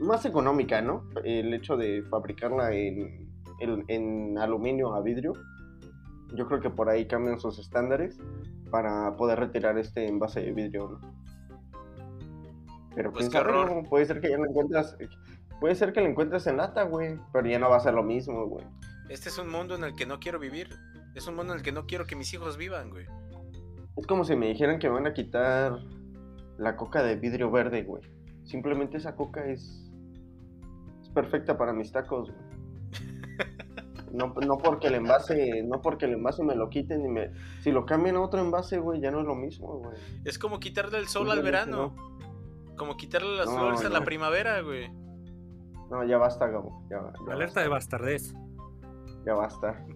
[0.00, 1.04] más económica, ¿no?
[1.24, 3.28] El hecho de fabricarla en,
[3.60, 5.32] en- en aluminio a vidrio.
[6.34, 8.16] Yo creo que por ahí cambian sus estándares
[8.72, 11.14] para poder retirar este envase de vidrio, ¿no?
[12.94, 13.30] Pero Pues
[13.88, 14.96] puede ser que ya lo encuentras,
[15.60, 18.02] puede ser que lo encuentres en lata, güey, pero ya no va a ser lo
[18.02, 18.66] mismo, güey.
[19.08, 20.68] Este es un mundo en el que no quiero vivir.
[21.14, 23.06] Es un mundo en el que no quiero que mis hijos vivan, güey.
[23.96, 25.78] Es como si me dijeran que me van a quitar
[26.56, 28.02] la coca de vidrio verde, güey.
[28.44, 29.92] Simplemente esa coca es,
[31.02, 32.51] es perfecta para mis tacos, güey.
[34.12, 37.30] No, no porque el envase, no porque el envase me lo quiten y me,
[37.62, 39.96] si lo cambian a otro envase, güey, ya no es lo mismo, güey.
[40.24, 41.96] Es como quitarle el sol al Simplemente verano.
[42.76, 44.90] Como quitarle las No, flores a la primavera, güey.
[45.90, 46.86] No, ya basta, Gabo.
[46.90, 48.32] Ya, ya Alerta de bastardez.
[48.34, 49.86] basta, ya basta.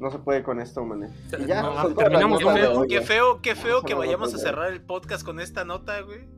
[0.00, 1.08] No se puede con esto, man.
[1.38, 4.82] Y ya, No, terminamos con feo, qué feo, qué feo que vayamos a cerrar el
[4.82, 6.28] podcast con esta nota, güey.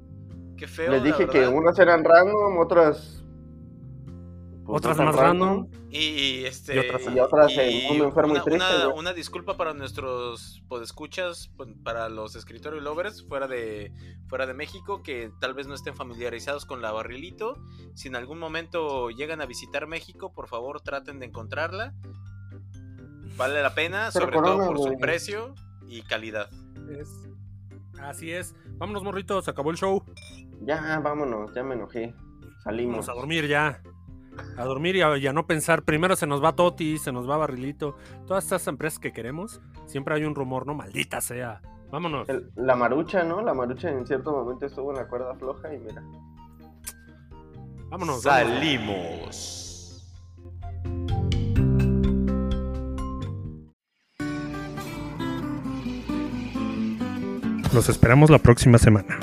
[0.57, 0.91] Qué feo.
[0.91, 3.20] Les la dije que unas eran random, otras.
[4.71, 5.69] Pues, Otras más random.
[5.91, 9.57] Y, y, este Y otras- y otras en un enfermo y una, triste, una- disculpa
[9.57, 13.93] para nuestros podescuchas, pues, para los escritores lovers fuera de
[14.29, 17.57] fuera de México que tal vez no estén familiarizados con la barrilito.
[17.95, 21.95] Si en algún momento llegan a visitar México, por favor traten de encontrarla.
[23.37, 25.55] Vale la pena, Pero sobre todo por su precio
[25.89, 26.49] y calidad.
[26.91, 27.29] Es-
[28.01, 28.55] Así es.
[28.79, 30.03] Vámonos, morritos, se acabó el show.
[30.63, 32.15] Ya, vámonos, ya me enojé.
[32.65, 33.07] Salimos.
[33.07, 33.83] Vamos a dormir ya.
[34.57, 35.83] A dormir y a, y a no pensar.
[35.83, 37.97] Primero se nos va Toti, se nos va Barrilito.
[38.27, 40.75] Todas estas empresas que queremos, siempre hay un rumor, ¿no?
[40.75, 41.61] Maldita sea.
[41.91, 42.29] Vámonos.
[42.29, 43.41] El- la marucha, ¿no?
[43.43, 46.03] La marucha en cierto momento estuvo en la cuerda floja y mira.
[47.91, 48.23] Vámonos.
[48.23, 48.23] vámonos.
[48.23, 49.67] Salimos.
[57.73, 59.19] Los esperamos la próxima semana.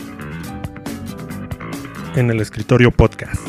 [2.16, 3.46] En el escritorio podcast.